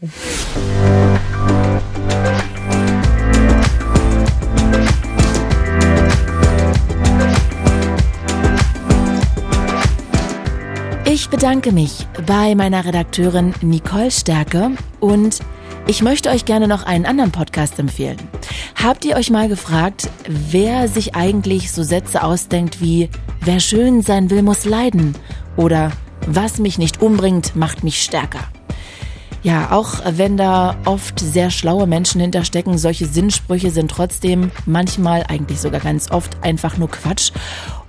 [11.09, 15.41] Ich bedanke mich bei meiner Redakteurin Nicole Stärke und
[15.87, 18.17] ich möchte euch gerne noch einen anderen Podcast empfehlen.
[18.75, 23.09] Habt ihr euch mal gefragt, wer sich eigentlich so Sätze ausdenkt wie
[23.43, 25.15] Wer schön sein will, muss leiden
[25.57, 25.93] oder
[26.27, 28.41] Was mich nicht umbringt, macht mich stärker?
[29.45, 35.61] Ja, auch wenn da oft sehr schlaue Menschen hinterstecken, solche Sinnsprüche sind trotzdem manchmal, eigentlich
[35.61, 37.31] sogar ganz oft, einfach nur Quatsch.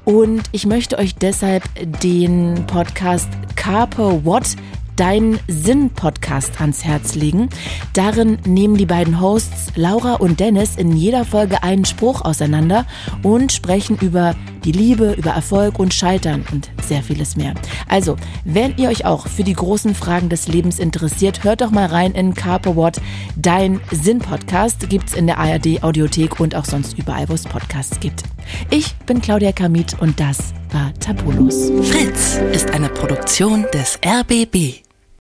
[0.05, 1.63] Und ich möchte euch deshalb
[2.01, 4.55] den Podcast Carpe What
[4.97, 7.49] Dein Sinn-Podcast ans Herz legen.
[7.93, 12.87] Darin nehmen die beiden Hosts Laura und Dennis in jeder Folge einen Spruch auseinander
[13.21, 14.35] und sprechen über
[14.65, 17.53] die Liebe, über Erfolg und Scheitern und sehr vieles mehr.
[17.87, 21.85] Also, wenn ihr euch auch für die großen Fragen des Lebens interessiert, hört doch mal
[21.85, 22.99] rein in Carpe What,
[23.35, 24.89] dein Sinn-Podcast.
[24.89, 28.23] Gibt's in der ARD Audiothek und auch sonst überall, wo es Podcasts gibt.
[28.71, 31.69] Ich bin Claudia Kamit und das war Tabulos.
[31.83, 34.86] Fritz ist eine Produktion des RBB.